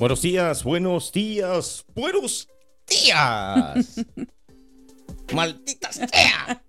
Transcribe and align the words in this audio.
Buenos 0.00 0.22
días, 0.22 0.64
buenos 0.64 1.12
días, 1.12 1.84
buenos 1.94 2.48
días. 2.88 4.02
Maldita 5.34 5.92
sea. 5.92 6.64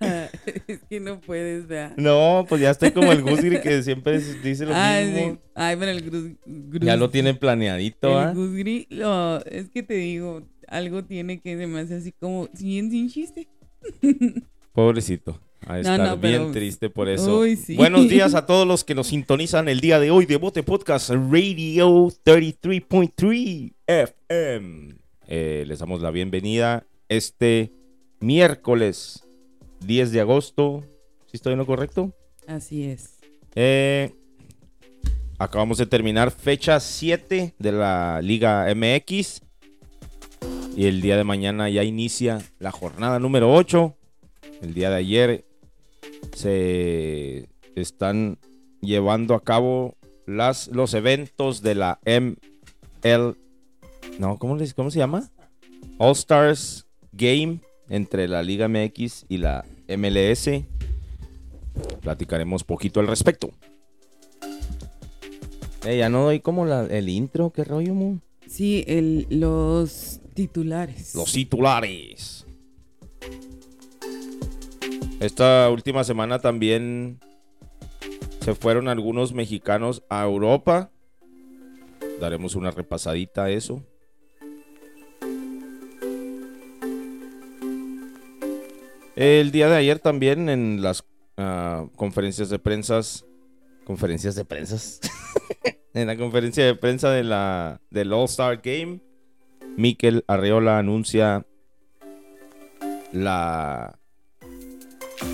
es 0.66 0.80
que 0.90 0.98
no 0.98 1.20
puedes, 1.20 1.68
vea. 1.68 1.94
No, 1.96 2.44
pues 2.48 2.60
ya 2.60 2.70
estoy 2.70 2.90
como 2.90 3.12
el 3.12 3.22
Gusgri 3.22 3.60
que 3.60 3.80
siempre 3.84 4.18
dice 4.18 4.66
lo 4.66 4.72
Ay, 4.74 5.06
mismo. 5.06 5.34
sí. 5.34 5.40
Ay, 5.54 5.76
pero 5.78 5.92
el 5.92 6.02
Grus, 6.02 6.24
Grus- 6.44 6.84
Ya 6.84 6.96
lo 6.96 7.08
tiene 7.10 7.32
planeadito, 7.34 8.08
El 8.20 8.26
¿ah? 8.26 8.32
Gusgri, 8.34 8.88
lo- 8.90 9.44
es 9.46 9.70
que 9.70 9.84
te 9.84 9.94
digo, 9.94 10.42
algo 10.66 11.04
tiene 11.04 11.40
que 11.40 11.56
se 11.56 11.66
me 11.68 11.78
hace 11.78 11.94
así 11.94 12.10
como, 12.10 12.48
bien 12.58 12.90
sin 12.90 13.08
chiste. 13.08 13.46
Pobrecito. 14.72 15.40
A 15.66 15.78
estar 15.78 15.98
no, 15.98 16.16
bien 16.16 16.40
pero- 16.40 16.50
triste 16.52 16.90
por 16.90 17.08
eso. 17.08 17.38
Uy, 17.40 17.56
sí. 17.56 17.74
Buenos 17.76 18.08
días 18.08 18.34
a 18.34 18.44
todos 18.46 18.66
los 18.66 18.84
que 18.84 18.94
nos 18.94 19.06
sintonizan 19.08 19.68
el 19.68 19.80
día 19.80 19.98
de 19.98 20.10
hoy 20.10 20.26
de 20.26 20.36
Bote 20.36 20.62
Podcast 20.62 21.08
Radio 21.10 22.08
33.3 22.24 23.72
FM. 23.86 24.94
Eh, 25.26 25.64
les 25.66 25.78
damos 25.78 26.02
la 26.02 26.10
bienvenida 26.10 26.84
este 27.08 27.72
miércoles 28.20 29.24
10 29.86 30.12
de 30.12 30.20
agosto. 30.20 30.84
¿Sí 31.26 31.36
estoy 31.38 31.52
en 31.54 31.60
lo 31.60 31.66
correcto? 31.66 32.12
Así 32.46 32.84
es. 32.84 33.20
Eh, 33.54 34.12
acabamos 35.38 35.78
de 35.78 35.86
terminar 35.86 36.30
fecha 36.30 36.78
7 36.78 37.54
de 37.58 37.72
la 37.72 38.20
Liga 38.22 38.66
MX. 38.74 39.40
Y 40.76 40.86
el 40.86 41.00
día 41.00 41.16
de 41.16 41.24
mañana 41.24 41.70
ya 41.70 41.84
inicia 41.84 42.42
la 42.58 42.70
jornada 42.70 43.18
número 43.18 43.50
8. 43.54 43.96
El 44.60 44.74
día 44.74 44.90
de 44.90 44.96
ayer 44.96 45.44
se 46.34 47.48
están 47.74 48.38
llevando 48.80 49.34
a 49.34 49.42
cabo 49.42 49.94
las, 50.26 50.68
los 50.68 50.94
eventos 50.94 51.62
de 51.62 51.74
la 51.74 51.98
ML. 52.04 53.36
No, 54.18 54.38
¿cómo, 54.38 54.56
les- 54.56 54.74
¿cómo 54.74 54.90
se 54.90 54.98
llama? 54.98 55.30
All 55.98 56.12
Stars 56.12 56.86
Game 57.12 57.60
entre 57.88 58.28
la 58.28 58.42
Liga 58.42 58.68
MX 58.68 59.26
y 59.28 59.38
la 59.38 59.64
MLS. 59.88 60.48
Platicaremos 62.00 62.64
poquito 62.64 63.00
al 63.00 63.06
respecto. 63.06 63.50
Eh, 65.84 65.98
ya 65.98 66.08
no 66.08 66.24
doy 66.24 66.40
como 66.40 66.64
la- 66.64 66.86
el 66.86 67.08
intro, 67.08 67.50
qué 67.50 67.64
rollo, 67.64 67.94
mo? 67.94 68.18
Sí, 68.46 68.84
el, 68.86 69.26
los 69.30 70.20
titulares. 70.34 71.14
Los 71.14 71.32
titulares. 71.32 72.43
Esta 75.24 75.70
última 75.70 76.04
semana 76.04 76.38
también 76.38 77.18
se 78.40 78.54
fueron 78.54 78.88
algunos 78.88 79.32
mexicanos 79.32 80.02
a 80.10 80.22
Europa. 80.22 80.90
Daremos 82.20 82.54
una 82.56 82.70
repasadita 82.70 83.44
a 83.44 83.50
eso. 83.50 83.82
El 89.16 89.50
día 89.50 89.70
de 89.70 89.76
ayer 89.76 89.98
también 89.98 90.50
en 90.50 90.82
las 90.82 91.06
ah, 91.38 91.86
conferencias 91.96 92.50
de 92.50 92.58
prensas, 92.58 93.24
conferencias 93.86 94.34
de 94.34 94.44
prensas, 94.44 95.00
en 95.94 96.06
la 96.06 96.18
conferencia 96.18 96.66
de 96.66 96.74
prensa 96.74 97.10
de 97.10 97.24
la 97.24 97.80
del 97.88 98.12
All 98.12 98.26
Star 98.26 98.60
Game, 98.62 99.00
Mikel 99.78 100.22
Arreola 100.28 100.78
anuncia 100.78 101.46
la 103.10 103.98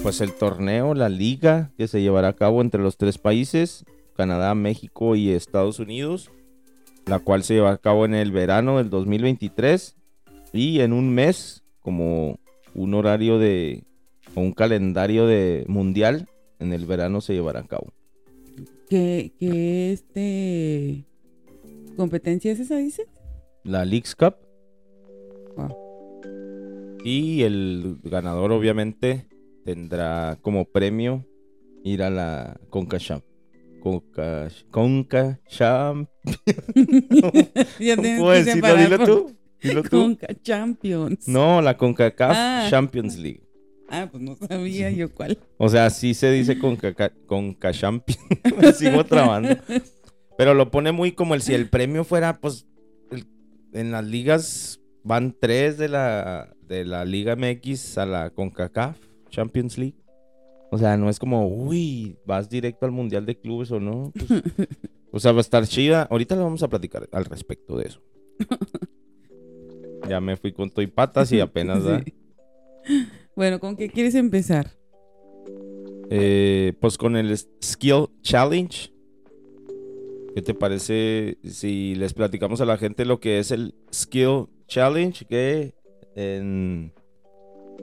pues 0.02 0.20
el 0.20 0.32
torneo, 0.32 0.94
la 0.94 1.08
liga 1.08 1.72
que 1.76 1.86
se 1.88 2.00
llevará 2.00 2.28
a 2.28 2.32
cabo 2.32 2.62
entre 2.62 2.80
los 2.82 2.96
tres 2.96 3.18
países, 3.18 3.84
Canadá, 4.16 4.54
México 4.54 5.14
y 5.14 5.30
Estados 5.30 5.78
Unidos, 5.78 6.30
la 7.06 7.18
cual 7.18 7.42
se 7.42 7.54
llevará 7.54 7.74
a 7.74 7.78
cabo 7.78 8.04
en 8.04 8.14
el 8.14 8.32
verano 8.32 8.78
del 8.78 8.88
2023 8.90 9.96
y 10.52 10.80
en 10.80 10.92
un 10.92 11.10
mes 11.14 11.62
como 11.80 12.38
un 12.74 12.94
horario 12.94 13.38
de 13.38 13.84
o 14.34 14.40
un 14.40 14.52
calendario 14.52 15.26
de 15.26 15.64
mundial 15.68 16.28
en 16.60 16.72
el 16.72 16.86
verano 16.86 17.20
se 17.20 17.34
llevará 17.34 17.60
a 17.60 17.66
cabo. 17.66 17.92
¿Qué, 18.88 19.32
qué 19.38 19.92
este 19.92 21.04
competencia 21.96 22.52
es 22.52 22.60
esa, 22.60 22.76
dice? 22.76 23.06
La 23.64 23.84
Leagues 23.84 24.14
Cup 24.14 24.36
Wow. 25.56 25.76
y 27.04 27.42
el 27.42 27.98
ganador 28.04 28.52
obviamente 28.52 29.26
tendrá 29.64 30.38
como 30.42 30.64
premio 30.64 31.26
ir 31.84 32.02
a 32.02 32.10
la 32.10 32.60
Conca 32.70 32.98
Champ. 32.98 33.24
Conca, 33.82 34.48
Conca 34.70 35.40
Champ. 35.48 36.08
ya 37.78 37.96
¿Cómo 37.96 38.02
tienes 38.02 38.20
puedo 38.20 38.32
que 38.32 38.44
decirlo? 38.44 38.52
separar 38.68 38.78
Dilo 38.84 38.96
por- 38.98 39.06
tú. 39.06 39.36
Dilo 39.62 39.82
tú. 39.82 39.88
Conca 39.90 40.26
Champions. 40.42 41.28
No, 41.28 41.60
la 41.62 41.76
CONCACAF 41.76 42.32
Ah. 42.34 42.66
Champions 42.70 43.16
League. 43.18 43.42
Ah, 43.88 44.08
pues 44.10 44.22
no 44.22 44.36
sabía 44.36 44.90
yo 44.90 45.12
cuál. 45.12 45.38
O 45.58 45.68
sea, 45.68 45.90
sí 45.90 46.14
se 46.14 46.30
dice 46.30 46.58
CONCACA, 46.58 47.10
Conca 47.26 47.72
Champions. 47.72 48.20
Me 48.60 48.72
sigo 48.72 49.04
trabando. 49.04 49.56
Pero 50.38 50.54
lo 50.54 50.70
pone 50.70 50.92
muy 50.92 51.12
como 51.12 51.34
el 51.34 51.42
si 51.42 51.54
el 51.54 51.68
premio 51.68 52.04
fuera, 52.04 52.40
pues, 52.40 52.66
el- 53.10 53.26
en 53.72 53.92
las 53.92 54.04
ligas 54.04 54.80
van 55.02 55.34
tres 55.38 55.76
de 55.78 55.88
la, 55.88 56.54
de 56.62 56.84
la 56.84 57.04
Liga 57.04 57.34
MX 57.36 57.98
a 57.98 58.06
la 58.06 58.30
CONCACAF 58.30 58.96
Champions 59.30 59.78
League. 59.78 59.96
O 60.70 60.78
sea, 60.78 60.96
no 60.96 61.08
es 61.08 61.18
como, 61.18 61.48
uy, 61.48 62.16
vas 62.24 62.48
directo 62.48 62.86
al 62.86 62.92
Mundial 62.92 63.26
de 63.26 63.36
Clubes 63.38 63.72
o 63.72 63.80
no. 63.80 64.12
Pues, 64.12 64.42
o 65.12 65.18
sea, 65.18 65.32
va 65.32 65.38
a 65.38 65.40
estar 65.40 65.66
chida. 65.66 66.02
Ahorita 66.10 66.36
le 66.36 66.42
vamos 66.42 66.62
a 66.62 66.68
platicar 66.68 67.08
al 67.12 67.24
respecto 67.24 67.76
de 67.76 67.86
eso. 67.86 68.02
Ya 70.08 70.20
me 70.20 70.36
fui 70.36 70.52
con 70.52 70.70
todo 70.70 70.82
y 70.82 70.88
patas 70.88 71.30
y 71.30 71.38
apenas 71.40 71.84
da. 71.84 72.02
Sí. 72.02 72.14
Bueno, 73.36 73.60
¿con 73.60 73.76
qué 73.76 73.88
quieres 73.88 74.14
empezar? 74.14 74.76
Eh, 76.10 76.72
pues 76.80 76.98
con 76.98 77.16
el 77.16 77.36
Skill 77.36 78.08
Challenge. 78.22 78.92
¿Qué 80.34 80.42
te 80.42 80.54
parece 80.54 81.38
si 81.44 81.94
les 81.94 82.14
platicamos 82.14 82.60
a 82.60 82.64
la 82.64 82.76
gente 82.76 83.04
lo 83.04 83.20
que 83.20 83.38
es 83.38 83.50
el 83.50 83.74
Skill 83.92 84.46
Challenge? 84.66 85.24
Que 85.26 85.74
en 86.16 86.92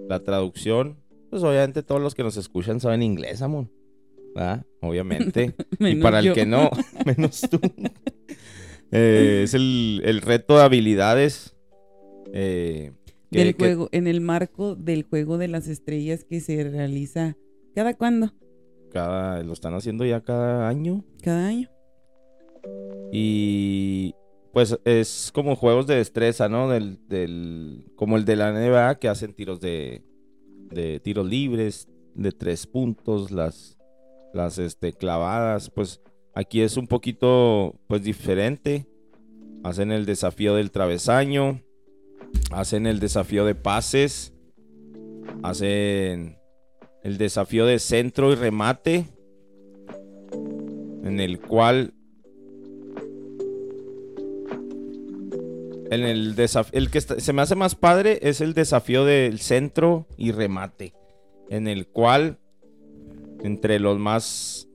la 0.09 0.21
traducción, 0.23 0.97
pues 1.29 1.43
obviamente 1.43 1.83
todos 1.83 2.01
los 2.01 2.15
que 2.15 2.23
nos 2.23 2.37
escuchan 2.37 2.79
saben 2.79 3.03
inglés, 3.03 3.41
amor. 3.41 3.67
¿verdad? 4.35 4.65
Obviamente. 4.81 5.55
y 5.79 5.95
para 5.95 6.19
el 6.19 6.33
que 6.33 6.45
no, 6.45 6.69
menos 7.05 7.41
tú. 7.49 7.59
Eh, 8.91 9.41
es 9.43 9.53
el, 9.53 10.01
el 10.05 10.21
reto 10.21 10.57
de 10.57 10.63
habilidades. 10.63 11.55
eh, 12.33 12.91
que- 13.31 13.39
del 13.39 13.55
que- 13.55 13.63
juego, 13.65 13.89
en 13.91 14.07
el 14.07 14.21
marco 14.21 14.75
del 14.75 15.03
juego 15.03 15.37
de 15.37 15.47
las 15.49 15.67
estrellas 15.67 16.23
que 16.23 16.39
se 16.39 16.63
realiza 16.63 17.35
cada 17.75 17.93
cuándo, 17.95 18.31
cada, 18.91 19.43
lo 19.43 19.51
están 19.53 19.73
haciendo 19.73 20.05
ya 20.05 20.21
cada 20.21 20.67
año. 20.69 21.03
cada 21.21 21.47
año. 21.47 21.69
Y 23.11 24.13
pues 24.53 24.77
es 24.85 25.31
como 25.33 25.55
juegos 25.55 25.87
de 25.87 25.95
destreza, 25.95 26.49
¿no? 26.49 26.69
Del, 26.69 26.99
del, 27.07 27.85
como 27.95 28.17
el 28.17 28.25
de 28.25 28.35
la 28.35 28.51
NBA 28.51 28.99
que 28.99 29.07
hacen 29.07 29.33
tiros 29.33 29.59
de, 29.61 30.03
de 30.71 30.99
tiros 30.99 31.27
libres, 31.27 31.87
de 32.13 32.31
tres 32.31 32.67
puntos, 32.67 33.31
las, 33.31 33.77
las 34.33 34.57
este, 34.57 34.93
clavadas. 34.93 35.69
Pues 35.69 36.01
aquí 36.33 36.61
es 36.61 36.77
un 36.77 36.87
poquito 36.87 37.79
pues 37.87 38.03
diferente. 38.03 38.87
Hacen 39.63 39.91
el 39.91 40.05
desafío 40.05 40.55
del 40.55 40.71
travesaño, 40.71 41.61
hacen 42.51 42.87
el 42.87 42.99
desafío 42.99 43.45
de 43.45 43.55
pases, 43.55 44.33
hacen 45.43 46.37
el 47.03 47.17
desafío 47.17 47.65
de 47.65 47.79
centro 47.79 48.31
y 48.31 48.35
remate, 48.35 49.05
en 51.03 51.19
el 51.19 51.39
cual 51.39 51.93
En 55.89 56.03
el 56.03 56.35
desafío, 56.35 56.77
el 56.77 56.89
que 56.89 57.01
se 57.01 57.33
me 57.33 57.41
hace 57.41 57.55
más 57.55 57.75
padre 57.75 58.19
es 58.21 58.41
el 58.41 58.53
desafío 58.53 59.05
del 59.05 59.39
centro 59.39 60.05
y 60.17 60.31
remate, 60.31 60.93
en 61.49 61.67
el 61.67 61.87
cual 61.87 62.39
entre 63.43 63.79
los 63.79 63.97
más 63.97 64.67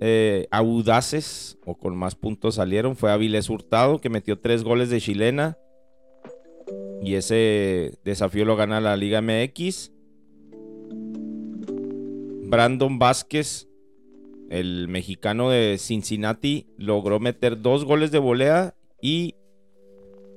eh, 0.00 0.46
audaces 0.50 1.58
o 1.64 1.76
con 1.76 1.96
más 1.96 2.14
puntos 2.14 2.56
salieron 2.56 2.96
fue 2.96 3.10
Avilés 3.10 3.50
Hurtado 3.50 4.00
que 4.00 4.10
metió 4.10 4.38
tres 4.38 4.62
goles 4.62 4.90
de 4.90 5.00
chilena 5.00 5.58
y 7.02 7.14
ese 7.14 7.98
desafío 8.04 8.44
lo 8.44 8.56
gana 8.56 8.80
la 8.80 8.96
Liga 8.96 9.22
MX. 9.22 9.92
Brandon 12.50 12.98
Vázquez, 12.98 13.68
el 14.50 14.88
mexicano 14.88 15.50
de 15.50 15.76
Cincinnati, 15.78 16.66
logró 16.76 17.20
meter 17.20 17.60
dos 17.60 17.84
goles 17.84 18.10
de 18.10 18.18
volea 18.18 18.74
y 19.00 19.36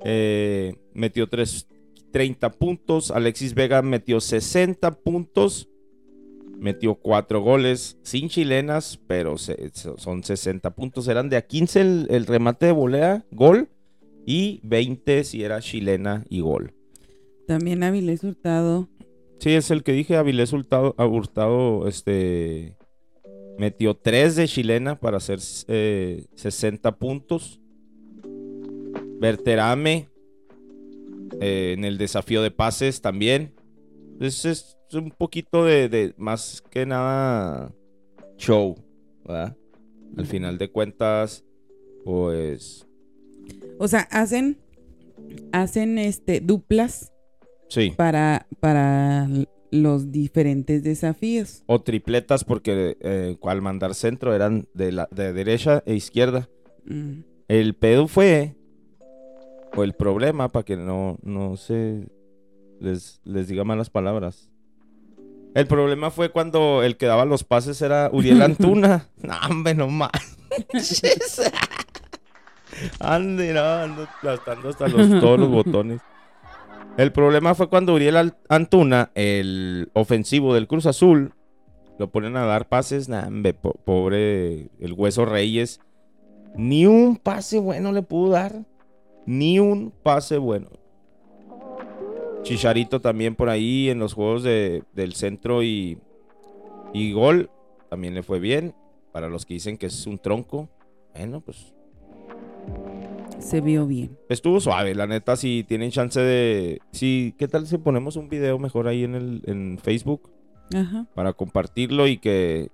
eh, 0.04 0.74
metió 0.94 1.28
tres, 1.28 1.66
30 2.10 2.50
puntos. 2.52 3.10
Alexis 3.10 3.54
Vega 3.54 3.82
metió 3.82 4.20
60 4.20 4.90
puntos. 4.92 5.68
metió 6.58 6.94
cuatro 6.94 7.40
goles, 7.40 7.98
sin 8.04 8.28
chilenas, 8.28 9.00
pero 9.08 9.36
se- 9.36 9.70
so- 9.74 9.98
son 9.98 10.22
60 10.22 10.72
puntos. 10.76 11.08
Eran 11.08 11.28
de 11.28 11.36
a 11.36 11.42
15 11.46 11.80
el, 11.80 12.06
el 12.08 12.24
remate 12.26 12.66
de 12.66 12.72
volea, 12.72 13.24
gol, 13.32 13.68
y 14.24 14.60
20 14.62 15.24
si 15.24 15.42
era 15.42 15.60
chilena 15.60 16.24
y 16.28 16.38
gol. 16.40 16.72
También 17.48 17.82
Avilés 17.82 18.22
Hurtado. 18.22 18.88
Sí, 19.40 19.50
es 19.50 19.72
el 19.72 19.82
que 19.82 19.90
dije, 19.92 20.16
Avilés 20.16 20.52
Hurtado, 20.52 20.94
a 20.98 21.04
Hurtado, 21.06 21.88
este, 21.88 22.76
metió 23.58 23.94
3 23.96 24.36
de 24.36 24.46
chilena 24.46 25.00
para 25.00 25.16
hacer 25.16 25.40
eh, 25.66 26.26
60 26.36 26.96
puntos. 26.96 27.60
Berterame 29.22 30.08
eh, 31.40 31.74
en 31.78 31.84
el 31.84 31.96
desafío 31.96 32.42
de 32.42 32.50
pases 32.50 33.00
también. 33.00 33.54
Entonces 34.14 34.76
es 34.88 34.94
un 34.94 35.10
poquito 35.10 35.64
de, 35.64 35.88
de 35.88 36.12
más 36.16 36.60
que 36.70 36.84
nada 36.84 37.72
show, 38.36 38.74
¿verdad? 39.24 39.56
Al 40.16 40.26
final 40.26 40.58
de 40.58 40.72
cuentas, 40.72 41.44
pues 42.04 42.84
O 43.78 43.86
sea, 43.86 44.00
hacen, 44.10 44.58
hacen 45.52 45.98
este 45.98 46.40
duplas 46.40 47.12
sí. 47.68 47.92
para, 47.96 48.48
para 48.58 49.28
los 49.70 50.10
diferentes 50.10 50.82
desafíos. 50.82 51.62
O 51.66 51.80
tripletas 51.80 52.42
porque 52.42 52.96
eh, 53.00 53.36
al 53.40 53.62
mandar 53.62 53.94
centro 53.94 54.34
eran 54.34 54.66
de, 54.74 54.90
la, 54.90 55.08
de 55.12 55.32
derecha 55.32 55.84
e 55.86 55.94
izquierda. 55.94 56.50
Mm. 56.86 57.20
El 57.46 57.74
pedo 57.74 58.08
fue, 58.08 58.56
o 59.76 59.84
el 59.84 59.94
problema, 59.94 60.48
para 60.50 60.64
que 60.64 60.76
no, 60.76 61.18
no 61.22 61.56
se 61.56 62.08
les, 62.80 63.20
les 63.24 63.48
diga 63.48 63.64
malas 63.64 63.90
palabras. 63.90 64.48
El 65.54 65.66
problema 65.66 66.10
fue 66.10 66.30
cuando 66.30 66.82
el 66.82 66.96
que 66.96 67.06
daba 67.06 67.24
los 67.24 67.44
pases 67.44 67.80
era 67.82 68.08
Uriel 68.12 68.40
Antuna. 68.42 69.08
no, 69.22 69.34
hombre, 69.50 69.74
no 69.74 69.88
más. 69.88 70.10
Ande, 73.00 73.52
no, 73.52 73.60
ando 73.62 74.02
aplastando 74.04 74.68
hasta 74.70 74.88
los, 74.88 75.20
todos 75.20 75.38
los 75.38 75.48
botones. 75.50 76.00
El 76.96 77.12
problema 77.12 77.54
fue 77.54 77.68
cuando 77.68 77.94
Uriel 77.94 78.32
Antuna, 78.48 79.10
el 79.14 79.90
ofensivo 79.94 80.54
del 80.54 80.66
Cruz 80.66 80.86
Azul, 80.86 81.32
lo 81.98 82.10
ponen 82.10 82.36
a 82.36 82.44
dar 82.46 82.68
pases. 82.68 83.08
Nah, 83.08 83.26
hombre, 83.26 83.54
po- 83.54 83.78
pobre 83.84 84.70
el 84.80 84.92
Hueso 84.94 85.24
Reyes. 85.24 85.80
Ni 86.56 86.86
un 86.86 87.16
pase 87.16 87.58
bueno 87.58 87.92
le 87.92 88.02
pudo 88.02 88.30
dar. 88.32 88.64
Ni 89.26 89.58
un 89.58 89.92
pase 90.02 90.38
bueno. 90.38 90.68
Chicharito 92.42 93.00
también 93.00 93.36
por 93.36 93.48
ahí 93.48 93.88
en 93.88 93.98
los 93.98 94.14
juegos 94.14 94.42
de- 94.42 94.82
del 94.94 95.14
centro 95.14 95.62
y, 95.62 95.98
y 96.92 97.12
gol. 97.12 97.50
También 97.88 98.14
le 98.14 98.22
fue 98.22 98.40
bien. 98.40 98.74
Para 99.12 99.28
los 99.28 99.44
que 99.46 99.54
dicen 99.54 99.76
que 99.76 99.86
es 99.86 100.06
un 100.06 100.18
tronco. 100.18 100.68
Bueno, 101.14 101.40
pues 101.40 101.72
Se 103.38 103.60
vio 103.60 103.86
bien. 103.86 104.16
estuvo 104.28 104.58
suave. 104.60 104.94
La 104.94 105.06
neta, 105.06 105.36
si 105.36 105.64
tienen 105.68 105.90
chance 105.90 106.18
de... 106.20 106.80
Si, 106.92 107.34
¿Qué 107.38 107.46
tal 107.48 107.66
si 107.66 107.76
ponemos 107.78 108.16
un 108.16 108.28
video 108.28 108.58
mejor 108.58 108.88
ahí 108.88 109.04
en, 109.04 109.14
el, 109.14 109.42
en 109.46 109.78
Facebook? 109.82 110.30
Ajá. 110.74 111.06
Para 111.14 111.32
compartirlo 111.34 112.06
y 112.08 112.16
que 112.18 112.70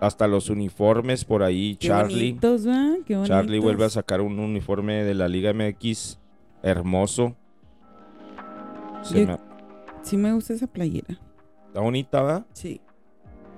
hasta 0.00 0.26
los 0.26 0.48
uniformes 0.50 1.24
por 1.24 1.42
ahí, 1.42 1.76
Qué 1.76 1.88
Charlie. 1.88 2.30
bonitos, 2.32 2.66
¿va? 2.66 2.96
Qué. 3.06 3.20
Charlie 3.24 3.58
vuelve 3.58 3.84
a 3.84 3.90
sacar 3.90 4.20
un 4.20 4.38
uniforme 4.38 5.04
de 5.04 5.14
la 5.14 5.28
Liga 5.28 5.52
MX 5.52 6.18
hermoso. 6.62 7.36
Yo- 9.12 9.26
me- 9.26 9.38
Sí 10.02 10.16
me 10.16 10.32
gusta 10.32 10.54
esa 10.54 10.66
playera. 10.66 11.18
Está 11.68 11.80
bonita, 11.80 12.22
¿verdad? 12.22 12.46
Sí. 12.54 12.80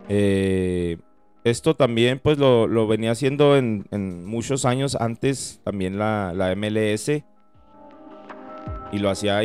Eh, 0.08 0.98
esto 1.44 1.74
también, 1.76 2.18
pues 2.20 2.36
lo, 2.38 2.66
lo 2.66 2.86
venía 2.88 3.12
haciendo 3.12 3.56
en, 3.56 3.86
en 3.92 4.24
muchos 4.24 4.64
años 4.64 4.96
antes, 4.96 5.60
también 5.64 5.98
la, 5.98 6.32
la 6.34 6.54
MLS. 6.56 7.22
Y 8.90 8.98
lo 8.98 9.08
hacía 9.08 9.40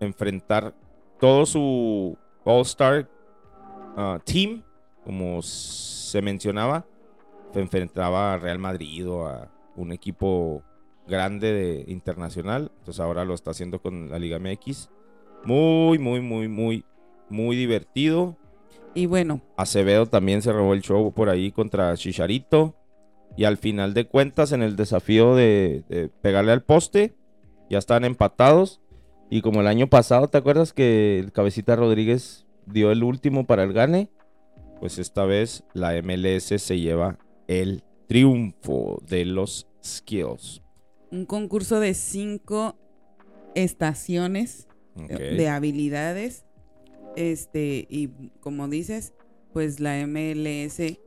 enfrentar 0.00 0.74
todo 1.20 1.44
su 1.46 2.16
All-Star 2.44 3.08
ah, 3.96 4.18
Team, 4.24 4.62
como 5.04 5.40
se 6.12 6.20
mencionaba. 6.20 6.84
Se 7.54 7.60
enfrentaba 7.60 8.34
a 8.34 8.38
Real 8.38 8.58
Madrid 8.58 9.08
o 9.08 9.26
a 9.26 9.50
un 9.76 9.92
equipo 9.92 10.62
grande 11.08 11.52
de 11.52 11.84
internacional. 11.90 12.70
Entonces 12.78 13.00
ahora 13.00 13.24
lo 13.24 13.34
está 13.34 13.52
haciendo 13.52 13.80
con 13.80 14.10
la 14.10 14.18
Liga 14.18 14.38
MX. 14.38 14.90
Muy, 15.44 15.98
muy, 15.98 16.20
muy, 16.20 16.48
muy, 16.48 16.84
muy 17.30 17.56
divertido. 17.56 18.36
Y 18.94 19.06
bueno, 19.06 19.40
Acevedo 19.56 20.04
también 20.06 20.42
se 20.42 20.52
robó 20.52 20.74
el 20.74 20.82
show 20.82 21.12
por 21.12 21.30
ahí 21.30 21.50
contra 21.50 21.96
Chicharito. 21.96 22.76
Y 23.34 23.44
al 23.44 23.56
final 23.56 23.94
de 23.94 24.06
cuentas, 24.06 24.52
en 24.52 24.62
el 24.62 24.76
desafío 24.76 25.34
de, 25.34 25.84
de 25.88 26.10
pegarle 26.10 26.52
al 26.52 26.62
poste, 26.62 27.14
ya 27.70 27.78
están 27.78 28.04
empatados. 28.04 28.82
Y 29.30 29.40
como 29.40 29.62
el 29.62 29.66
año 29.66 29.86
pasado, 29.86 30.28
¿te 30.28 30.36
acuerdas 30.36 30.74
que 30.74 31.18
el 31.18 31.32
Cabecita 31.32 31.74
Rodríguez 31.74 32.46
dio 32.66 32.92
el 32.92 33.02
último 33.02 33.46
para 33.46 33.62
el 33.62 33.72
gane? 33.72 34.10
Pues 34.82 34.98
esta 34.98 35.24
vez 35.24 35.62
la 35.74 35.92
MLS 36.02 36.60
se 36.60 36.80
lleva 36.80 37.16
el 37.46 37.84
triunfo 38.08 39.00
de 39.08 39.24
los 39.24 39.68
skills. 39.80 40.60
un 41.12 41.24
concurso 41.24 41.78
de 41.78 41.94
cinco 41.94 42.76
estaciones 43.54 44.66
de 44.96 45.48
habilidades. 45.48 46.46
Este, 47.14 47.86
y 47.88 48.08
como 48.40 48.66
dices, 48.66 49.12
pues 49.52 49.78
la 49.78 50.04
MLS 50.04 50.98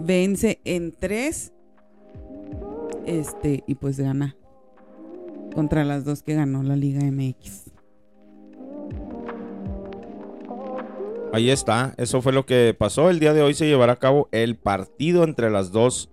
vence 0.00 0.60
en 0.64 0.90
tres. 0.90 1.52
Este, 3.06 3.62
y 3.68 3.76
pues 3.76 4.00
gana. 4.00 4.36
Contra 5.54 5.84
las 5.84 6.04
dos 6.04 6.24
que 6.24 6.34
ganó 6.34 6.64
la 6.64 6.74
Liga 6.74 7.02
MX. 7.04 7.69
Ahí 11.32 11.50
está, 11.50 11.94
eso 11.96 12.20
fue 12.22 12.32
lo 12.32 12.44
que 12.44 12.74
pasó. 12.76 13.08
El 13.08 13.20
día 13.20 13.32
de 13.32 13.42
hoy 13.42 13.54
se 13.54 13.66
llevará 13.66 13.92
a 13.94 13.98
cabo 13.98 14.28
el 14.32 14.56
partido 14.56 15.22
entre 15.22 15.48
las 15.48 15.70
dos 15.70 16.10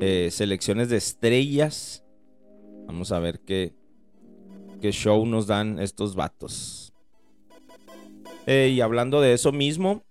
eh, 0.00 0.28
selecciones 0.30 0.88
de 0.88 0.96
estrellas. 0.96 2.04
Vamos 2.86 3.10
a 3.10 3.18
ver 3.18 3.40
qué, 3.40 3.74
qué 4.80 4.92
show 4.92 5.26
nos 5.26 5.48
dan 5.48 5.80
estos 5.80 6.14
vatos. 6.14 6.92
Eh, 8.46 8.72
y 8.72 8.80
hablando 8.80 9.20
de 9.20 9.32
eso 9.32 9.50
mismo, 9.50 10.04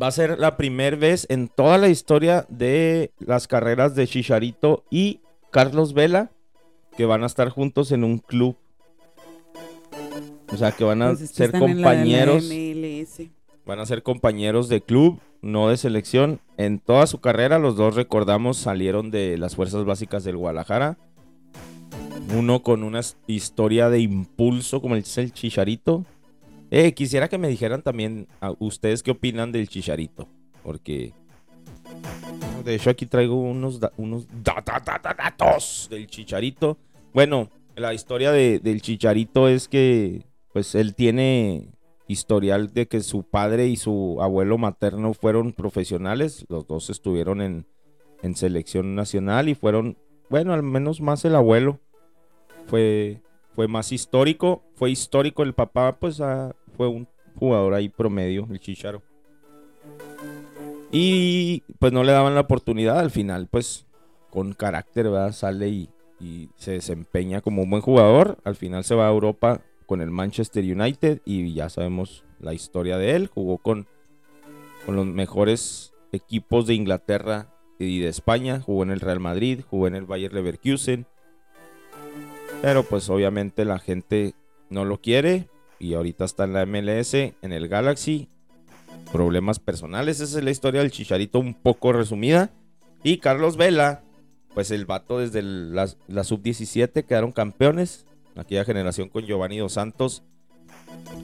va 0.00 0.06
a 0.06 0.12
ser 0.12 0.38
la 0.38 0.56
primera 0.56 0.96
vez 0.96 1.26
en 1.28 1.48
toda 1.48 1.76
la 1.76 1.88
historia 1.88 2.46
de 2.48 3.12
las 3.18 3.46
carreras 3.46 3.94
de 3.94 4.06
Chicharito 4.06 4.84
y 4.90 5.20
Carlos 5.50 5.92
Vela 5.92 6.30
que 6.96 7.04
van 7.04 7.24
a 7.24 7.26
estar 7.26 7.48
juntos 7.50 7.92
en 7.92 8.04
un 8.04 8.18
club. 8.18 8.56
O 10.52 10.56
sea, 10.56 10.72
que 10.72 10.84
van 10.84 11.02
a 11.02 11.08
Pues 11.08 11.30
ser 11.30 11.52
compañeros. 11.52 12.44
Van 13.66 13.78
a 13.80 13.86
ser 13.86 14.02
compañeros 14.02 14.68
de 14.68 14.80
club, 14.82 15.20
no 15.40 15.68
de 15.68 15.76
selección. 15.76 16.40
En 16.56 16.78
toda 16.78 17.06
su 17.06 17.18
carrera, 17.20 17.58
los 17.58 17.76
dos 17.76 17.94
recordamos 17.94 18.56
salieron 18.58 19.10
de 19.10 19.38
las 19.38 19.56
fuerzas 19.56 19.84
básicas 19.84 20.22
del 20.24 20.36
Guadalajara. 20.36 20.98
Uno 22.36 22.62
con 22.62 22.82
una 22.82 23.00
historia 23.26 23.88
de 23.90 24.00
impulso, 24.00 24.80
como 24.80 24.96
el, 24.96 25.04
el 25.16 25.32
Chicharito. 25.32 26.04
Eh, 26.70 26.92
quisiera 26.92 27.28
que 27.28 27.38
me 27.38 27.48
dijeran 27.48 27.82
también 27.82 28.26
a 28.40 28.52
ustedes 28.58 29.02
qué 29.02 29.12
opinan 29.12 29.52
del 29.52 29.68
Chicharito. 29.68 30.28
Porque. 30.62 31.12
De 32.64 32.74
hecho, 32.74 32.90
aquí 32.90 33.06
traigo 33.06 33.34
unos, 33.36 33.78
da- 33.78 33.92
unos 33.98 34.26
da- 34.42 34.62
da- 34.64 34.80
da- 34.84 34.98
da- 35.02 35.14
datos 35.14 35.86
del 35.90 36.06
Chicharito. 36.06 36.78
Bueno, 37.12 37.50
la 37.76 37.92
historia 37.94 38.32
de- 38.32 38.58
del 38.58 38.80
Chicharito 38.82 39.48
es 39.48 39.68
que. 39.68 40.24
Pues 40.52 40.74
él 40.74 40.94
tiene 40.94 41.68
historial 42.06 42.72
de 42.72 42.86
que 42.86 43.00
su 43.00 43.22
padre 43.22 43.66
y 43.68 43.76
su 43.76 44.18
abuelo 44.20 44.58
materno 44.58 45.14
fueron 45.14 45.52
profesionales. 45.52 46.44
Los 46.48 46.66
dos 46.66 46.90
estuvieron 46.90 47.40
en, 47.40 47.66
en 48.22 48.36
selección 48.36 48.94
nacional 48.94 49.48
y 49.48 49.54
fueron, 49.54 49.96
bueno, 50.28 50.52
al 50.52 50.62
menos 50.62 51.00
más 51.00 51.24
el 51.24 51.34
abuelo. 51.34 51.80
Fue, 52.66 53.22
fue 53.54 53.68
más 53.68 53.92
histórico. 53.92 54.62
Fue 54.74 54.90
histórico 54.90 55.42
el 55.42 55.54
papá, 55.54 55.96
pues 55.98 56.20
ah, 56.20 56.54
fue 56.76 56.88
un 56.88 57.08
jugador 57.36 57.74
ahí 57.74 57.88
promedio, 57.88 58.46
el 58.50 58.60
Chicharo. 58.60 59.02
Y 60.92 61.62
pues 61.78 61.92
no 61.92 62.04
le 62.04 62.12
daban 62.12 62.34
la 62.34 62.42
oportunidad. 62.42 63.00
Al 63.00 63.10
final, 63.10 63.48
pues 63.50 63.86
con 64.30 64.52
carácter, 64.52 65.10
¿verdad? 65.10 65.32
Sale 65.32 65.68
y, 65.68 65.88
y 66.20 66.50
se 66.56 66.72
desempeña 66.72 67.40
como 67.40 67.62
un 67.62 67.70
buen 67.70 67.82
jugador. 67.82 68.38
Al 68.44 68.56
final 68.56 68.84
se 68.84 68.94
va 68.94 69.08
a 69.08 69.12
Europa 69.12 69.60
con 69.86 70.00
el 70.00 70.10
Manchester 70.10 70.64
United 70.64 71.20
y 71.24 71.54
ya 71.54 71.68
sabemos 71.68 72.24
la 72.40 72.54
historia 72.54 72.98
de 72.98 73.16
él. 73.16 73.28
Jugó 73.28 73.58
con, 73.58 73.86
con 74.86 74.96
los 74.96 75.06
mejores 75.06 75.92
equipos 76.12 76.66
de 76.66 76.74
Inglaterra 76.74 77.54
y 77.78 78.00
de 78.00 78.08
España. 78.08 78.60
Jugó 78.60 78.82
en 78.82 78.90
el 78.90 79.00
Real 79.00 79.20
Madrid, 79.20 79.60
jugó 79.68 79.86
en 79.86 79.94
el 79.94 80.06
Bayer 80.06 80.32
Leverkusen. 80.32 81.06
Pero 82.62 82.82
pues 82.82 83.08
obviamente 83.10 83.64
la 83.64 83.78
gente 83.78 84.34
no 84.70 84.84
lo 84.84 85.00
quiere 85.00 85.48
y 85.78 85.94
ahorita 85.94 86.24
está 86.24 86.44
en 86.44 86.54
la 86.54 86.64
MLS, 86.66 87.14
en 87.14 87.52
el 87.52 87.68
Galaxy. 87.68 88.28
problemas 89.12 89.58
personales. 89.58 90.20
Esa 90.20 90.38
es 90.38 90.44
la 90.44 90.50
historia 90.50 90.80
del 90.80 90.90
Chicharito 90.90 91.38
un 91.38 91.54
poco 91.54 91.92
resumida. 91.92 92.50
Y 93.02 93.18
Carlos 93.18 93.56
Vela, 93.56 94.02
pues 94.54 94.70
el 94.70 94.86
vato 94.86 95.18
desde 95.18 95.42
la, 95.42 95.88
la 96.08 96.24
sub-17 96.24 97.04
quedaron 97.04 97.32
campeones. 97.32 98.06
Aquella 98.36 98.64
generación 98.64 99.08
con 99.08 99.24
Giovanni 99.24 99.58
Dos 99.58 99.74
Santos. 99.74 100.22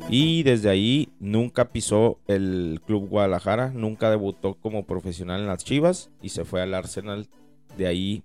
Y 0.08 0.42
desde 0.42 0.68
ahí 0.70 1.08
nunca 1.18 1.72
pisó 1.72 2.18
el 2.26 2.80
Club 2.86 3.08
Guadalajara, 3.08 3.70
nunca 3.70 4.10
debutó 4.10 4.54
como 4.54 4.84
profesional 4.84 5.40
en 5.40 5.46
las 5.46 5.64
Chivas 5.64 6.10
y 6.22 6.30
se 6.30 6.44
fue 6.44 6.62
al 6.62 6.74
Arsenal. 6.74 7.28
De 7.76 7.86
ahí 7.86 8.22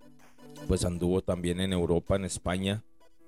pues 0.68 0.86
anduvo 0.86 1.22
también 1.22 1.60
en 1.60 1.74
Europa, 1.74 2.16
en 2.16 2.26
España, 2.26 2.84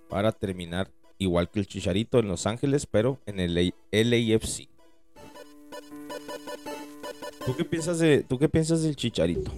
para 0.09 0.31
terminar 0.31 0.91
igual 1.17 1.49
que 1.49 1.59
el 1.59 1.67
Chicharito 1.67 2.19
en 2.19 2.27
Los 2.27 2.47
Ángeles, 2.47 2.85
pero 2.85 3.19
en 3.25 3.39
el 3.39 3.73
LAFC. 3.91 4.69
¿Tú 7.45 7.55
qué 7.55 7.63
piensas 7.63 7.99
de, 7.99 8.23
tú 8.23 8.37
qué 8.37 8.49
piensas 8.49 8.83
del 8.83 8.95
Chicharito? 8.95 9.51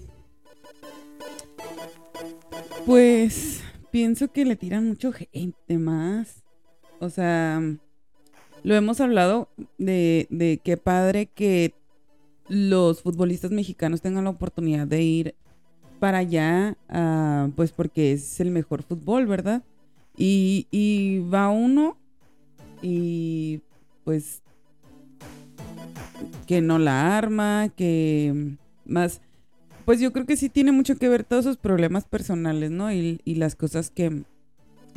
Pues 2.86 3.64
pienso 3.92 4.32
que 4.32 4.46
le 4.46 4.56
tiran 4.56 4.88
mucho 4.88 5.12
gente 5.12 5.78
más. 5.78 6.44
O 7.00 7.10
sea, 7.10 7.62
lo 8.64 8.76
hemos 8.76 9.00
hablado 9.02 9.50
de, 9.78 10.28
de 10.30 10.60
qué 10.64 10.78
padre 10.78 11.28
que 11.28 11.74
los 12.48 13.02
futbolistas 13.02 13.52
mexicanos 13.52 14.02
tengan 14.02 14.24
la 14.24 14.32
oportunidad 14.32 14.88
de 14.88 15.02
ir 15.04 15.36
para 16.00 16.20
allá, 16.20 16.78
ah, 16.90 17.50
pues 17.56 17.72
porque 17.72 18.14
es 18.14 18.40
el 18.40 18.52
mejor 18.52 18.84
fútbol, 18.84 19.26
¿verdad? 19.28 19.64
Y, 20.18 20.68
y 20.72 21.20
va 21.20 21.50
uno 21.50 21.98
y 22.82 23.62
pues 24.04 24.42
que 26.48 26.62
no 26.62 26.80
la 26.80 27.18
arma, 27.18 27.70
que 27.76 28.58
más, 28.86 29.22
pues 29.90 30.00
yo 30.00 30.14
creo 30.14 30.28
que 30.28 30.38
sí 30.38 30.50
tiene 30.50 30.72
mucho 30.72 30.98
que 30.98 31.10
ver 31.10 31.24
todos 31.24 31.46
sus 31.46 31.58
problemas 31.58 32.06
personales, 32.06 32.70
¿no? 32.70 32.94
Y, 32.94 33.22
y 33.26 33.34
las 33.34 33.56
cosas 33.56 33.90
que, 33.90 34.22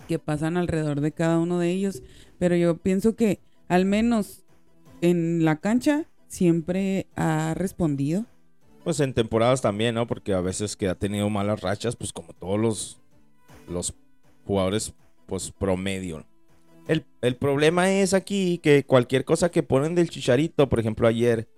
que 0.07 0.19
pasan 0.19 0.59
alrededor 0.59 1.01
de 1.01 1.13
cada 1.13 1.39
uno 1.39 1.59
de 1.59 1.71
ellos. 1.71 2.03
Pero 2.39 2.57
yo 2.57 2.77
pienso 2.77 3.17
que 3.17 3.41
al 3.69 3.87
menos 3.87 4.45
en 5.01 5.47
la 5.47 5.57
cancha 5.57 6.05
siempre 6.29 7.07
ha 7.17 7.55
respondido. 7.55 8.27
Pues 8.85 9.01
en 9.01 9.15
temporadas 9.15 9.63
también, 9.63 9.95
¿no? 9.95 10.07
Porque 10.07 10.35
a 10.35 10.43
veces 10.43 10.77
que 10.77 10.89
ha 10.89 10.95
tenido 10.95 11.31
malas 11.31 11.63
rachas, 11.63 11.97
pues 11.97 12.13
como 12.13 12.35
todos 12.35 12.61
los, 12.61 13.01
los 13.71 13.95
jugadores, 14.45 14.93
pues 15.25 15.53
promedio. 15.53 16.27
El, 16.87 17.07
el, 17.23 17.37
problema 17.37 17.91
es 17.91 18.13
aquí 18.13 18.59
que 18.59 18.85
cualquier 18.85 19.25
cosa 19.25 19.51
que 19.51 19.63
ponen 19.63 19.95
del 19.95 20.11
chicharito, 20.11 20.69
por 20.69 20.81
ejemplo 20.81 21.09
ayer, 21.09 21.49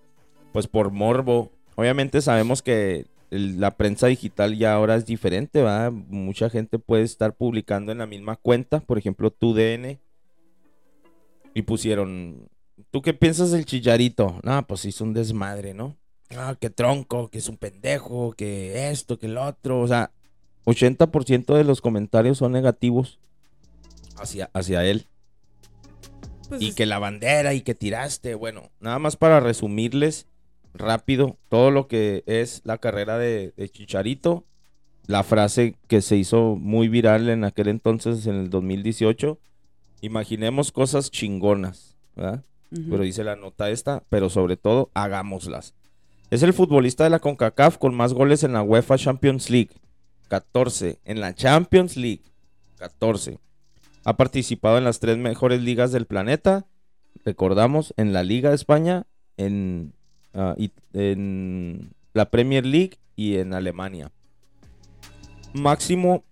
pues 0.52 0.68
por 0.68 0.92
morbo, 0.92 1.50
obviamente 1.74 2.20
sabemos 2.20 2.62
que 2.62 3.12
el, 3.34 3.60
la 3.60 3.76
prensa 3.76 4.06
digital 4.06 4.56
ya 4.56 4.74
ahora 4.74 4.96
es 4.96 5.06
diferente, 5.06 5.62
¿va? 5.62 5.90
Mucha 5.90 6.50
gente 6.50 6.78
puede 6.78 7.02
estar 7.02 7.34
publicando 7.34 7.92
en 7.92 7.98
la 7.98 8.06
misma 8.06 8.36
cuenta, 8.36 8.80
por 8.80 8.98
ejemplo 8.98 9.30
tu 9.30 9.54
DN, 9.54 10.00
y 11.54 11.62
pusieron, 11.62 12.48
¿tú 12.90 13.02
qué 13.02 13.14
piensas 13.14 13.50
del 13.50 13.64
chicharito? 13.64 14.40
No, 14.42 14.66
pues 14.66 14.84
hizo 14.84 15.04
un 15.04 15.14
desmadre, 15.14 15.74
¿no? 15.74 15.96
ah, 16.36 16.56
qué 16.60 16.70
tronco, 16.70 17.28
que 17.30 17.38
es 17.38 17.48
un 17.48 17.56
pendejo, 17.56 18.32
que 18.32 18.90
esto, 18.90 19.18
que 19.18 19.28
lo 19.28 19.44
otro. 19.44 19.80
O 19.80 19.88
sea, 19.88 20.10
80% 20.64 21.54
de 21.54 21.64
los 21.64 21.80
comentarios 21.80 22.38
son 22.38 22.52
negativos 22.52 23.18
hacia, 24.16 24.50
hacia 24.52 24.84
él. 24.84 25.06
Pues 26.48 26.60
y 26.60 26.74
que 26.74 26.86
la 26.86 26.98
bandera 26.98 27.54
y 27.54 27.62
que 27.62 27.74
tiraste. 27.74 28.34
Bueno, 28.34 28.70
nada 28.80 28.98
más 28.98 29.16
para 29.16 29.40
resumirles 29.40 30.26
rápido 30.74 31.38
todo 31.48 31.70
lo 31.70 31.86
que 31.86 32.22
es 32.26 32.60
la 32.64 32.78
carrera 32.78 33.18
de, 33.18 33.54
de 33.56 33.68
Chicharito. 33.68 34.44
La 35.06 35.22
frase 35.22 35.76
que 35.86 36.02
se 36.02 36.16
hizo 36.16 36.56
muy 36.56 36.88
viral 36.88 37.28
en 37.28 37.44
aquel 37.44 37.68
entonces, 37.68 38.26
en 38.26 38.36
el 38.36 38.50
2018. 38.50 39.38
Imaginemos 40.00 40.72
cosas 40.72 41.10
chingonas, 41.10 41.96
¿verdad? 42.16 42.42
Pero 42.70 43.04
dice 43.04 43.22
la 43.22 43.36
nota 43.36 43.70
esta, 43.70 44.02
pero 44.08 44.28
sobre 44.28 44.56
todo 44.56 44.90
hagámoslas. 44.94 45.74
Es 46.30 46.42
el 46.42 46.52
futbolista 46.52 47.04
de 47.04 47.10
la 47.10 47.20
CONCACAF 47.20 47.78
con 47.78 47.94
más 47.94 48.12
goles 48.12 48.42
en 48.42 48.52
la 48.52 48.62
UEFA 48.62 48.98
Champions 48.98 49.48
League. 49.48 49.70
14. 50.28 50.98
En 51.04 51.20
la 51.20 51.34
Champions 51.34 51.96
League. 51.96 52.22
14. 52.78 53.38
Ha 54.04 54.16
participado 54.16 54.78
en 54.78 54.84
las 54.84 54.98
tres 54.98 55.16
mejores 55.18 55.62
ligas 55.62 55.92
del 55.92 56.06
planeta. 56.06 56.66
Recordamos, 57.24 57.94
en 57.96 58.12
la 58.12 58.24
Liga 58.24 58.48
de 58.48 58.56
España, 58.56 59.06
en, 59.36 59.94
uh, 60.34 60.54
en 60.92 61.90
la 62.12 62.30
Premier 62.30 62.64
League 62.64 62.98
y 63.16 63.36
en 63.36 63.54
Alemania. 63.54 64.10
Máximo, 65.52 66.24